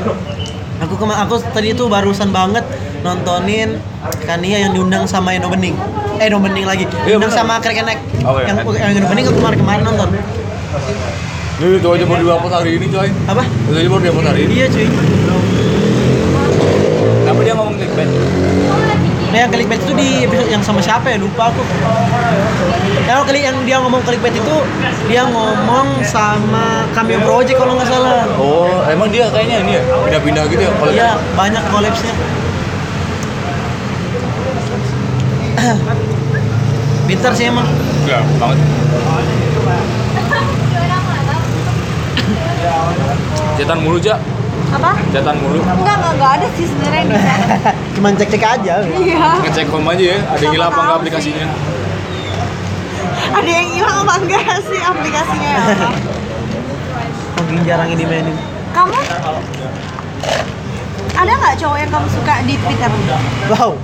[0.86, 2.62] Aku kema aku tadi itu barusan banget
[3.01, 3.80] nontonin
[4.24, 5.76] Kania yang diundang sama Eno Bening.
[6.20, 6.84] Eh, Eno Bening lagi.
[7.05, 7.98] Iya, Diundang sama Krekenek.
[8.24, 8.53] Oh, iya.
[8.53, 10.09] yang, yang Eno Bening aku kemarin kemarin nonton.
[11.61, 13.09] Nih, itu aja baru di-upload hari ini, coy.
[13.28, 13.44] Apa?
[13.44, 14.53] Itu aja baru di-upload hari ini.
[14.57, 14.86] Iya cuy.
[17.20, 18.11] Kenapa dia ngomong clickbait?
[19.30, 21.16] Nah, yang clickbait itu di episode yang sama siapa ya?
[21.20, 21.62] Lupa aku.
[23.07, 24.57] Yang kali yang dia ngomong clickbait itu
[25.07, 28.26] dia ngomong sama Cameo Project kalau nggak salah.
[28.34, 32.39] Oh, emang dia kayaknya ini ya pindah-pindah gitu ya kalau Iya, banyak collabsnya.
[37.08, 37.66] Pintar sih emang.
[38.06, 38.58] Enggak, banget.
[43.61, 44.16] Cetan mulu, Ja.
[44.70, 44.90] Apa?
[45.11, 45.58] Cetan mulu.
[45.61, 47.56] Enggak, enggak, enggak ada sih sebenarnya di sana.
[47.98, 48.74] Cuman cek-cek aja.
[48.86, 49.28] Iya.
[49.42, 51.46] Ngecek home aja ya, ada yang hilang apa enggak aplikasinya.
[53.30, 55.88] Ada yang hilang apa enggak sih aplikasinya ya apa?
[57.36, 58.36] Makin jarang ini mainin.
[58.70, 58.94] Kamu
[61.20, 62.90] ada nggak cowok yang kamu suka di Twitter?
[63.52, 63.76] Wow.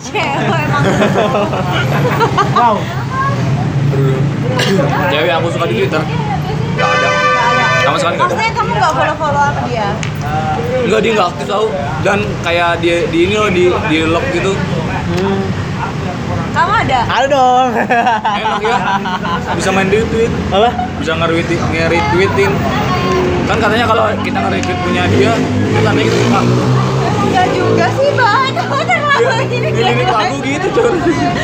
[0.00, 0.26] Cewek
[0.66, 0.82] emang.
[2.54, 2.76] Wow.
[5.10, 6.02] Cewek aku suka di Twitter.
[6.02, 7.08] Enggak ada.
[7.10, 7.70] Nggak.
[7.80, 8.26] Sama sekali nggak.
[8.26, 9.88] Maksudnya kamu nggak follow follow sama dia?
[10.86, 11.66] Enggak, dia enggak aktif tau.
[12.02, 14.52] Dan kayak dia di ini loh di di lock gitu.
[16.50, 17.00] Kamu ada?
[17.06, 17.68] Ada dong.
[18.26, 18.78] Enak ya.
[19.54, 20.68] Bisa main di tweet, Apa?
[20.98, 22.52] bisa nge-retweet, nge-retweetin.
[23.46, 26.40] Kan katanya kalau kita nge-retweet punya dia, itu tandanya kita suka.
[27.20, 28.50] Enggak juga sih, Bang.
[28.54, 30.92] Kamu terlalu ini Ini lagu gitu, Cun.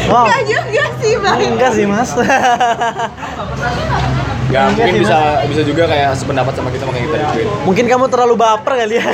[0.09, 0.25] Wow.
[0.27, 1.39] Enggak juga sih, Bang.
[1.41, 2.11] Enggak sih, Mas.
[4.47, 5.19] Ya, Enggak mungkin sih, bisa
[5.51, 7.19] bisa juga kayak sependapat sama kita makanya kita.
[7.67, 9.07] Mungkin kamu terlalu baper kali ya.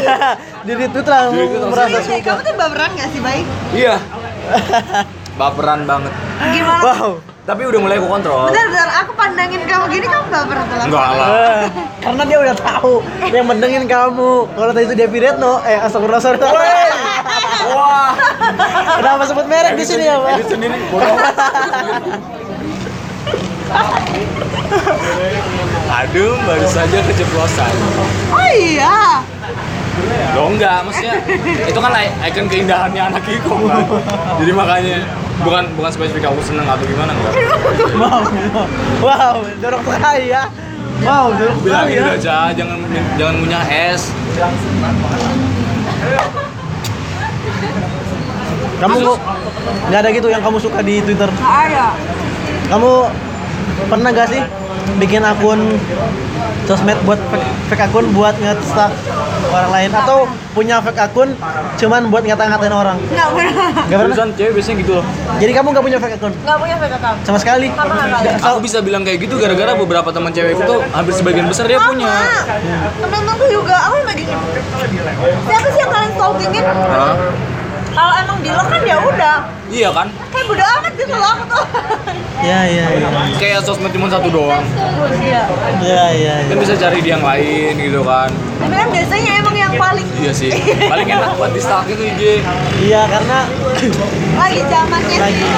[0.68, 2.20] Jadi itu terlalu merasa deh, suka.
[2.20, 3.40] kamu tuh baperan nggak sih, Bay?
[3.72, 3.96] Iya.
[5.40, 6.12] Baperan banget.
[6.52, 6.82] Gimana?
[6.84, 7.10] Wow.
[7.42, 8.46] Tapi udah mulai aku kontrol.
[8.54, 8.88] Bentar, bentar.
[9.02, 10.76] Aku pandangin kamu gini, kamu baper tuh.
[10.86, 11.66] Enggak lah.
[12.04, 12.94] Karena dia udah tahu
[13.34, 14.46] yang mendengin kamu.
[14.46, 16.38] Kalau tadi itu Devi Retno, eh astagfirullah sorry.
[17.74, 18.14] Wah.
[19.00, 20.38] Kenapa sebut merek di sini ya, Pak?
[20.38, 20.78] Edit sendiri.
[20.86, 21.16] bodoh.
[25.92, 27.72] Aduh, baru saja keceplosan.
[28.32, 29.22] Oh iya.
[30.32, 31.14] Loh enggak, maksudnya
[31.70, 33.84] itu kan i- icon keindahannya anak Iko kan.
[34.40, 35.05] Jadi makanya
[35.43, 37.34] bukan bukan spesifik aku seneng atau gimana enggak.
[37.95, 38.22] Wow,
[39.01, 40.45] wow, dorong sekali ya.
[41.03, 42.03] Wow, dorong sekali ya.
[42.03, 42.78] udah aja, jangan
[43.16, 44.03] jangan ngunyah es.
[48.78, 49.18] Kamu kok
[49.88, 51.30] nggak ada gitu yang kamu suka di Twitter?
[51.30, 51.86] Nggak ada.
[52.66, 52.93] Kamu
[53.86, 54.42] pernah gak sih
[54.98, 55.78] bikin akun
[56.62, 58.92] sosmed buat fake, fake akun buat nge-stalk
[59.50, 60.18] orang lain atau
[60.52, 61.28] punya fake akun
[61.76, 62.96] cuman buat ngata-ngatain orang?
[63.10, 63.68] Nggak pernah.
[63.74, 64.14] Gak pernah?
[64.14, 65.04] Terusan cewek biasanya gitu loh.
[65.38, 67.18] Jadi kamu gak punya fake akun Nggak punya fake account.
[67.22, 67.66] sama sekali?
[67.72, 68.10] Sama sekali.
[68.22, 71.78] Nggak, Aku bisa bilang kayak gitu gara-gara beberapa teman cewekku tuh hampir sebagian besar dia
[71.82, 72.10] punya.
[72.98, 74.24] Temen-temenku juga, aku lagi
[75.42, 76.64] Siapa sih yang kalian stalkingin?
[77.93, 79.36] Kalau emang di lock kan ya udah.
[79.68, 80.07] Iya kan?
[80.32, 81.64] Kayak bodo amat gitu loh aku tuh.
[82.43, 83.09] Ya, ya, ya.
[83.38, 84.64] Kayak sosmed cuma satu doang.
[85.22, 85.43] Iya.
[85.78, 86.51] Ya, ya, ya.
[86.51, 88.32] Kan bisa cari di yang lain gitu kan.
[88.59, 90.51] Tapi kan biasanya emang yang paling Iya sih.
[90.90, 92.22] Paling enak buat di stalk itu IG.
[92.82, 93.38] Iya, karena
[94.34, 95.45] lagi zamannya Lagi.
[95.45, 95.51] sih.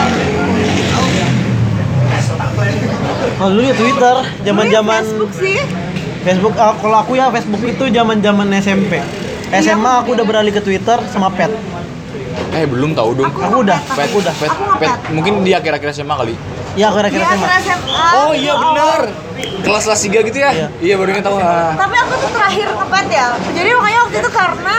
[3.35, 4.17] kalau dulu ya Twitter,
[4.47, 5.59] zaman-zaman Facebook sih.
[6.25, 9.01] Facebook, ah, kalau aku ya Facebook itu zaman-zaman SMP.
[9.53, 11.53] SMA aku udah beralih ke Twitter sama Pet.
[12.53, 13.27] Eh belum tahu dong.
[13.27, 14.35] Aku udah, Pet, aku udah.
[14.35, 14.87] pet, Aku pet.
[14.87, 14.99] pet.
[15.11, 16.35] Mungkin dia kira-kira SMA kali.
[16.75, 17.41] Iya, kira-kira Iya, SMA.
[17.41, 18.07] kira SMA.
[18.17, 19.01] Oh iya bener.
[19.61, 20.51] Kelas kelas 3 gitu ya?
[20.51, 20.67] Iya.
[20.79, 21.37] Iya baru ingat tahu.
[21.37, 21.73] Ah.
[21.75, 23.27] Tapi aku tuh terakhir ngepet ya.
[23.49, 24.75] Jadi makanya waktu itu karena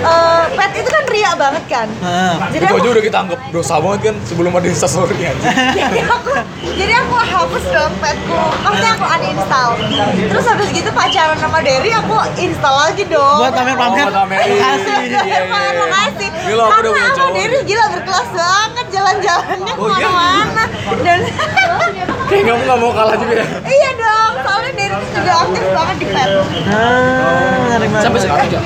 [0.00, 1.88] eh, pet itu kan ria banget kan.
[1.98, 5.48] Nah, Jadi Itu aku, aja udah kita anggap dosa banget kan sebelum ada instastory aja.
[5.78, 6.32] jadi aku
[6.74, 8.40] jadi aku hapus dong petku.
[8.62, 9.70] Maksudnya aku uninstall.
[10.14, 13.38] Terus habis gitu pacaran sama Derry aku install lagi dong.
[13.40, 14.06] buat pamer-pamer.
[14.06, 14.26] Oh.
[14.28, 14.96] Makasih.
[15.08, 15.72] Iya, iya, iya.
[15.78, 16.28] Makasih.
[16.44, 17.32] Gila, aku udah punya sama cowok.
[17.34, 20.06] Derry gila berkelas banget jalan-jalannya Oh, iya?
[20.06, 20.64] ke mana-mana.
[21.00, 21.18] Dan
[22.28, 23.46] Kayak kamu nggak mau kalah juga ya?
[23.64, 26.28] iya dong, soalnya Derry tuh juga aktif banget di pet.
[26.28, 28.02] Nah, banget.
[28.04, 28.58] Sampai sekarang aja.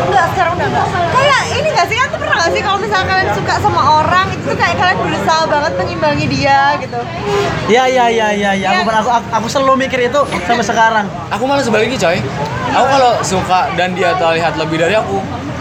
[0.00, 0.79] Enggak, sekarang udah enggak.
[1.10, 4.26] Kayak ini gak sih, kan tuh pernah gak sih kalau misalnya kalian suka sama orang
[4.30, 6.98] itu tuh kayak kalian berusaha banget mengimbangi dia gitu.
[7.68, 8.68] Iya, iya, iya, iya, iya.
[8.72, 11.06] Aku, aku, aku, aku selalu mikir itu sampai sekarang.
[11.28, 12.18] Aku malah sebaliknya coy.
[12.70, 15.18] Aku kalau suka dan dia terlihat lebih dari aku,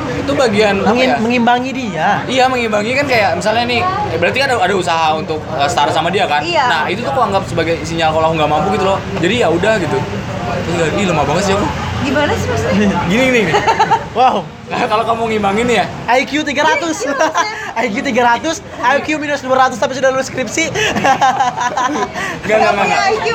[0.09, 1.17] itu bagian apa Mengim- ya?
[1.17, 2.07] mengimbangi dia.
[2.26, 3.82] Iya mengimbangi kan kayak misalnya nih
[4.13, 6.41] eh, berarti kan ada, ada usaha untuk uh, setara sama dia kan.
[6.45, 6.65] Iya.
[6.70, 8.97] Nah itu tuh aku anggap sebagai sinyal kalau aku nggak mampu gitu loh.
[9.17, 9.97] Jadi ya udah gitu.
[10.65, 11.65] Terus kayak, ih lemah banget sih aku.
[11.99, 12.89] Gimana sih maksudnya?
[13.09, 13.39] Gini gini.
[13.47, 13.53] gini.
[14.17, 14.41] Wow.
[14.70, 17.01] Nah, kalau kamu ngimbangin ya, IQ 300.
[17.89, 18.61] IQ 300,
[19.01, 20.70] IQ minus 200 tapi sudah lulus skripsi.
[20.70, 21.17] enggak
[22.45, 22.74] enggak enggak.
[22.78, 23.28] punya IQ.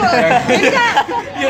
[0.47, 0.95] Jadi kayak,
[1.35, 1.49] Iya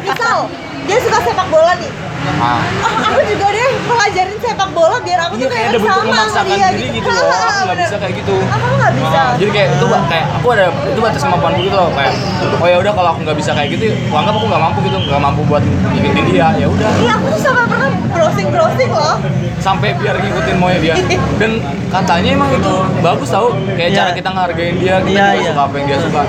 [0.00, 0.38] misal
[0.86, 1.90] dia suka sepak bola nih.
[2.36, 2.58] Ah.
[2.82, 5.94] Oh aku juga deh pelajarin sepak bola biar aku iya tuh kayak kayak ada bentuk
[5.94, 7.22] sama memaksakan dia diri gitu loh.
[7.22, 7.86] Aku nggak Bener.
[7.86, 8.34] bisa kayak gitu.
[8.46, 9.18] Aku nggak bisa?
[9.18, 12.12] Ah, jadi kayak itu kayak aku ada itu batas kemampuanku gitu loh kayak
[12.56, 14.96] oh ya udah kalau aku nggak bisa kayak gitu aku anggap aku nggak mampu gitu
[15.00, 16.90] nggak mampu buat ngikutin dia ya udah.
[16.98, 19.16] Iya aku tuh sampai pernah browsing browsing loh.
[19.56, 20.94] Sampai biar ngikutin maunya dia.
[21.38, 21.50] Dan
[21.88, 23.96] katanya emang itu bagus tau kayak Iya.
[23.96, 25.50] cara kita ngehargain dia kita Iya, juga iya.
[25.50, 26.20] suka apa yang dia suka.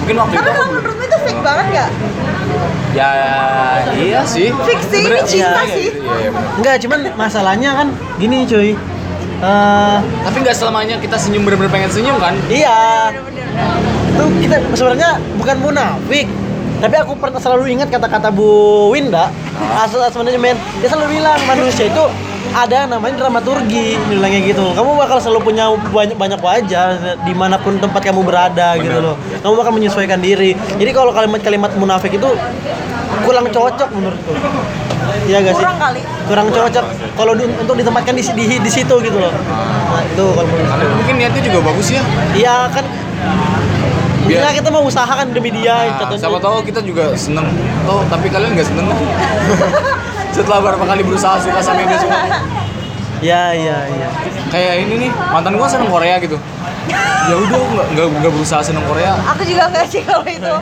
[0.00, 1.90] Mungkin waktu tapi itu kalau menurutmu itu fake banget gak?
[2.90, 3.10] Ya
[3.94, 5.88] iya sih Fix sih, Sebenarnya- ini cinta iya, sih.
[5.94, 6.30] iya, iya.
[6.58, 7.86] Enggak, cuman masalahnya kan
[8.16, 8.74] gini cuy.
[9.40, 13.08] Eh, tapi nggak selamanya kita senyum bener-bener pengen senyum kan iya.
[14.10, 16.26] Itu kita sebenarnya bukan munafik.
[16.80, 18.48] Tapi aku pernah selalu ingat kata-kata Bu
[18.88, 19.28] Winda,
[19.76, 20.56] asal asal manajemen.
[20.80, 22.04] Dia selalu bilang manusia itu
[22.50, 24.72] ada yang namanya dramaturgi, bilangnya gitu.
[24.72, 26.86] Kamu bakal selalu punya banyak banyak wajah
[27.20, 29.14] di mana pun tempat kamu berada gitu loh.
[29.40, 30.56] Kamu bakal menyesuaikan diri.
[30.56, 32.28] Jadi kalau kalimat-kalimat munafik itu
[33.22, 34.32] kurang cocok menurutku.
[35.26, 35.58] Iya gak sih?
[35.58, 36.00] Kurang kali.
[36.26, 36.84] Kurang cocok
[37.14, 39.32] kalau di- untuk ditempatkan di, di di situ gitu loh.
[39.90, 42.86] Nah, itu kalau menurut mungkin niatnya juga bagus ya Iya kan
[44.22, 47.50] Biar- Biar kita mau usahakan demi dia Nah, siapa tahu kita juga seneng
[47.84, 48.86] oh tapi kalian nggak seneng
[50.30, 52.18] setelah beberapa kali berusaha suka sama dia suka
[53.20, 54.08] Iya iya iya.
[54.48, 56.40] kayak ini nih mantan gua seneng Korea gitu
[57.22, 60.54] ya udah nggak nggak nggak berusaha seneng Korea aku juga gak sih kalau itu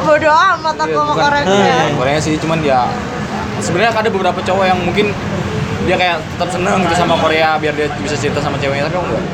[0.00, 1.76] bodoh amat aku Iya, sama bukan- Korea Iya.
[1.92, 2.86] Korea sih cuman ya
[3.58, 5.10] sebenarnya ada beberapa cowok yang mungkin
[5.84, 9.06] dia kayak tetap seneng gitu sama Korea biar dia bisa cerita sama ceweknya tapi aku
[9.08, 9.24] enggak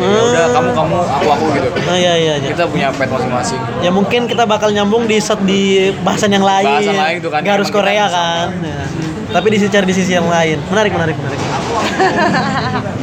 [0.00, 2.48] ya udah kamu kamu aku aku gitu Nah, iya iya iya.
[2.48, 5.62] kita punya pet masing-masing Ya mungkin kita bakal nyambung di set di
[6.00, 6.66] bahasan yang lain.
[6.66, 8.46] Bahasan lain tuh kan, Nggak harus emang kita Korea kan.
[8.58, 8.82] Ya.
[9.30, 10.58] Tapi di cari di sisi yang lain.
[10.70, 11.40] Menarik menarik menarik.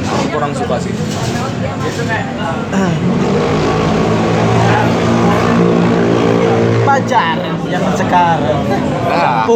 [0.08, 0.92] aku kurang suka sih
[6.88, 8.60] Pacar yang sekarang.
[9.08, 9.48] nah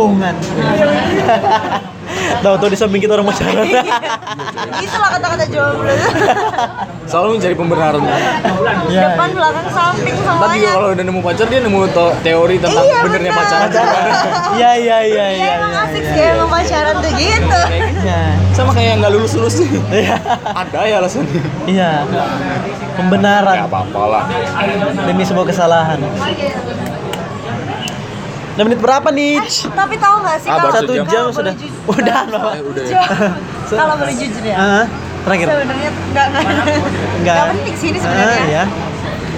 [2.39, 3.67] Tahu tuh di samping kita orang pacaran.
[4.85, 5.93] itulah kata-kata jomblo
[7.11, 8.01] selalu mencari pembenaran
[8.87, 9.03] Iya.
[9.13, 11.79] depan belakang samping tapi semuanya kalau udah nemu pacar dia nemu
[12.21, 13.41] teori tentang Iya, benernya bener.
[13.41, 13.69] pacaran
[14.59, 15.51] Iya iya iya ya iya.
[15.55, 16.33] emang iya, asik iya, sih iya.
[16.33, 17.59] emang pacaran tuh gitu
[18.01, 18.21] Iya.
[18.51, 20.15] sama kayak yang nggak lulus lulus sih Iya.
[20.45, 21.89] ada ya alasannya Iya.
[22.05, 22.25] ya
[22.91, 24.23] Pembenaran apa apa lah
[25.07, 25.99] demi sebuah kesalahan.
[28.61, 29.41] Udah menit berapa nih?
[29.73, 31.53] tapi tahu nggak sih Ah, kalau Satu jam kalau sudah.
[31.97, 32.19] Udah.
[32.29, 33.01] Eh, udah ya
[33.71, 34.85] kalau boleh jujur ya Ah,
[35.25, 35.45] terakhir.
[35.49, 36.43] sebenarnya nggak nggak
[37.17, 37.33] Enggak.
[37.33, 38.63] nggak penting sih ini sebenarnya Ah, ya.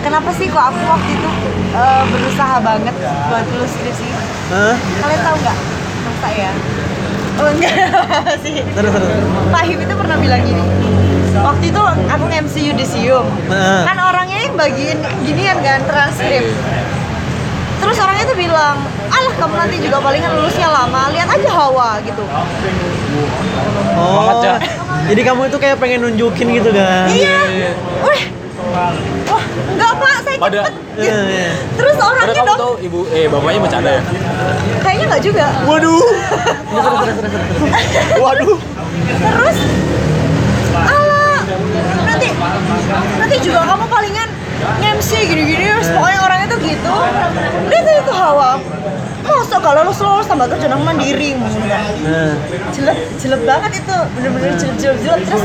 [0.03, 1.30] kenapa sih kok aku waktu itu
[1.71, 4.05] eh, berusaha banget buat lulus skripsi
[4.51, 5.57] Ah, kalian tahu nggak
[6.03, 6.51] masa ya
[7.34, 7.76] oh enggak
[8.43, 9.24] sih terus terus.
[9.47, 10.63] Pak Him itu pernah bilang gini
[11.34, 11.80] waktu itu
[12.11, 13.88] aku nge-MC Yudisium Ah.
[13.88, 16.43] kan orangnya yang bagiin ginian kan transkrip
[18.04, 18.76] orangnya tuh bilang
[19.08, 22.24] alah kamu nanti juga palingan lulusnya lama lihat aja hawa gitu.
[23.93, 24.43] Oh.
[25.04, 27.08] Jadi kamu itu kayak pengen nunjukin gitu kan?
[27.12, 27.72] iya.
[28.01, 28.22] Wah.
[29.30, 30.74] Wah enggak pak saya Pada- cepet.
[30.93, 31.49] Iya, iya.
[31.74, 32.60] terus orangnya kamu dong.
[32.62, 34.01] tahu ibu eh bapaknya bercanda ya?
[34.82, 35.45] Kayaknya nggak juga.
[35.66, 36.04] Waduh.
[38.24, 38.58] Waduh.
[39.04, 39.58] Terus
[40.74, 41.39] alah
[42.04, 42.28] nanti
[43.18, 44.30] nanti juga kamu palingan
[44.82, 46.95] MC gini-gini pokoknya orangnya tuh gitu.
[47.70, 48.59] Dia tuh itu hawa.
[49.24, 51.34] Masa kalau lulus lulus tambah kerja nang mandiri.
[51.36, 52.36] Nah,
[52.76, 53.97] jelek jelek banget itu.
[54.20, 55.22] Bener-bener jelek jelek jelek.
[55.26, 55.43] Terus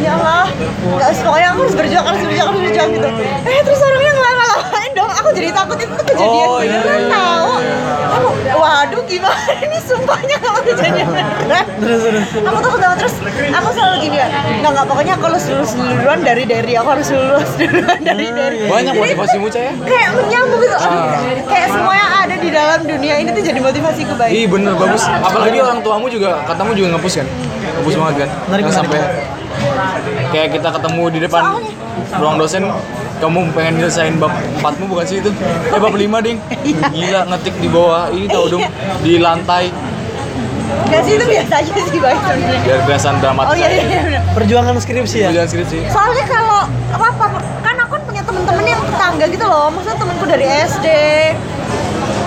[0.00, 0.48] ya Allah.
[0.96, 3.08] Nggak pokoknya aku harus berjuang harus berjuang harus berjuang gitu.
[3.46, 4.41] Eh terus orangnya dong
[5.22, 7.52] aku jadi takut itu tuh kejadian Oh, iya, beneran iya, tahu
[8.12, 11.66] aku waduh gimana ini sumpahnya kalau kejadian beneran?
[12.42, 13.14] Aku takut banget terus
[13.52, 14.26] aku selalu gini ya
[14.60, 18.56] nggak nggak pokoknya aku harus lulus duluan dari dari aku harus lulus duluan dari dari.
[18.66, 19.72] banyak Jadi, motivasimu cah ya?
[19.86, 20.76] kayak menyambung gitu.
[20.76, 21.14] Ah.
[21.46, 24.32] kayak semua yang ada di dalam dunia ini tuh jadi motivasiku baik.
[24.34, 25.02] Ih bener bagus.
[25.06, 27.26] Apalagi orang tuamu juga katamu juga ngepus kan.
[27.80, 28.28] Ngepus banget kan.
[28.50, 28.64] Menarik.
[28.72, 29.00] sampai
[30.32, 31.42] kayak kita ketemu di depan
[32.18, 32.68] ruang dosen
[33.22, 35.30] kamu pengen nyelesain bab 4 bukan sih itu?
[35.70, 36.38] Eh bab 5 ding.
[36.96, 38.66] Gila ngetik di bawah ini tau dong
[39.00, 39.70] di lantai
[40.88, 42.60] Gak sih itu biasa aja sih baik sebenarnya.
[42.64, 43.50] biar kelihatan dramatis.
[43.52, 44.20] Oh iya iya iya.
[44.32, 45.28] perjuangan skripsi ya?
[45.28, 45.78] Ujian skripsi.
[45.88, 46.60] Soalnya kalau
[46.92, 49.68] apa, apa kan aku punya temen-temen yang tetangga gitu loh.
[49.72, 50.86] Maksudnya temenku dari SD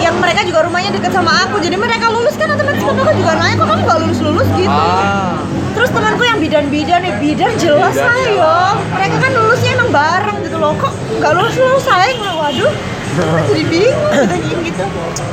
[0.05, 1.57] yang mereka juga rumahnya deket sama aku.
[1.57, 4.69] Jadi mereka lulus kan otomatis papaku juga nanya kok kamu gak lulus lulus gitu?
[4.69, 5.33] Ah.
[5.75, 8.79] terus temanku yang bidan-bidan nih bidan jelas Bidan, ayo.
[8.95, 10.71] mereka kan lulusnya emang bareng gitu loh.
[10.77, 12.73] Kok gak lulus lulus sayang waduh
[13.15, 14.83] jadi bingung ditanyain gitu.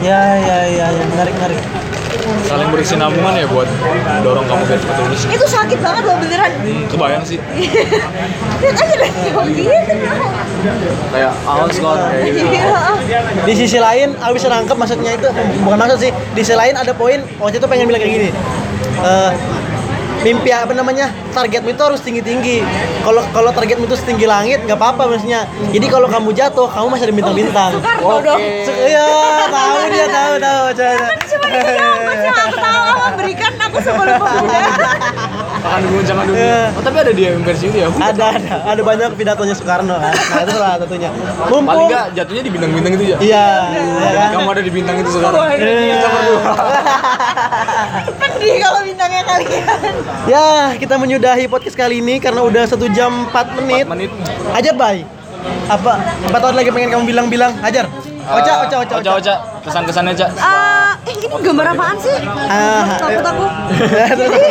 [0.07, 1.03] Ya ya ya ya.
[1.11, 1.59] Menarik menarik.
[2.43, 3.69] Saling berkesinambungan ya buat
[4.23, 5.21] dorong kamu biar cepet lulus.
[5.25, 7.39] itu sakit banget loh beneran Hmm, kebayang sih.
[8.63, 9.95] lihat aja deh kayak gitu
[11.11, 12.47] Kayak awas kok kayak gitu.
[12.49, 12.79] Iya.
[13.43, 15.29] Di sisi lain, aku bisa nangkep maksudnya itu
[15.63, 16.11] bukan maksud sih.
[16.33, 18.29] Di sisi lain ada poin, waktu itu pengen bilang kayak gini.
[19.03, 19.31] Eh,
[20.23, 22.63] mimpi apa namanya targetmu itu harus tinggi tinggi
[23.03, 25.43] kalau kalau targetmu itu setinggi langit nggak apa apa maksudnya
[25.75, 28.39] jadi kalau kamu jatuh kamu masih ada bintang bintang Soekarno dong
[28.87, 29.07] iya
[29.51, 30.95] tahu dia tahu tahu coba
[31.45, 34.63] sih aku tahu Allah berikan aku sebelum memulai
[35.63, 36.37] Akan dulu jangan dulu.
[36.37, 36.75] Iya.
[36.75, 37.87] Oh, tapi ada dia yang versi itu ya.
[37.89, 42.43] Ada ada ada banyak pidatonya Soekarno kan nah itu salah satunya paling mumpung enggak jatuhnya
[42.43, 43.17] di bintang-bintang itu ya.
[43.23, 45.39] iya iya kan Kamu ada di bintang itu sekarang.
[45.55, 46.03] Iya.
[48.21, 49.65] Pedih kalau bintangnya kalian
[50.27, 53.85] Ya, kita menyudahi podcast kali ini karena udah satu jam 4 menit.
[53.87, 54.11] menit.
[54.51, 55.03] Ajar, Bay.
[55.67, 55.93] Apa?
[56.31, 57.53] Apa tahun lagi pengen kamu bilang-bilang?
[57.61, 57.87] Ajar.
[58.23, 59.35] Oca, oca, oca, Oca, oca.
[59.67, 60.31] Kesan-kesannya, Cak.
[60.31, 62.17] Eh, eh ini gambar apaan sih?
[62.27, 63.45] Ah, Takut aku.
[64.23, 64.43] Jadi,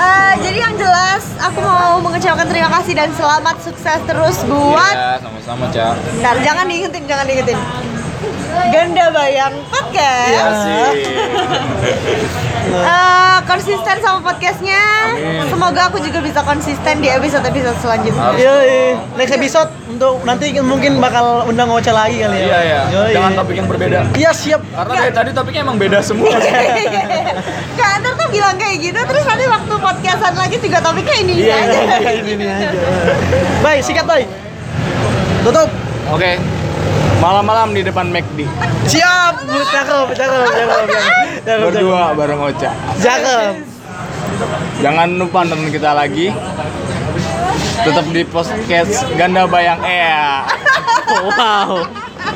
[0.00, 4.94] eh, jadi yang jelas aku mau mengucapkan terima kasih dan selamat sukses terus buat.
[4.96, 5.94] Iya, sama-sama, Cak.
[6.00, 7.58] Bentar, jangan diingetin, jangan diingetin.
[8.50, 10.30] Ganda Bayang Podcast.
[10.30, 10.82] Iya sih.
[12.70, 14.78] Eh, konsisten sama podcastnya.
[15.10, 15.42] Amin.
[15.44, 18.22] Semoga aku juga bisa konsisten di episode-episode selanjutnya.
[18.22, 18.38] Harus.
[18.38, 18.94] Yoi.
[19.16, 22.46] Next episode untuk nanti mungkin bakal undang Oca lagi kali ya.
[22.46, 22.80] Iya, iya.
[22.90, 23.12] Yoi.
[23.12, 23.98] Dengan topik yang berbeda.
[24.12, 24.60] Iya, siap.
[24.62, 26.30] Karena dari tadi topiknya emang beda semua.
[27.80, 31.54] Kak ntar tuh bilang kayak gitu terus nanti waktu podcastan lagi juga topiknya ini Iya,
[31.56, 31.80] aja.
[31.96, 32.68] iya, ini ini aja.
[33.60, 34.22] Bay, sikat, Bay.
[35.42, 35.66] Tutup.
[36.12, 36.59] Oke.
[37.20, 38.48] Malam-malam di depan McD.
[38.88, 39.44] Siap.
[39.44, 41.60] Cakep, cakep, cakep, cakep.
[41.68, 42.70] Berdua bareng Oca.
[42.96, 43.52] Cakep.
[44.80, 46.32] Jangan lupa nonton kita lagi.
[47.84, 50.48] Tetap di podcast Ganda Bayang Ea.
[51.36, 51.84] Wow.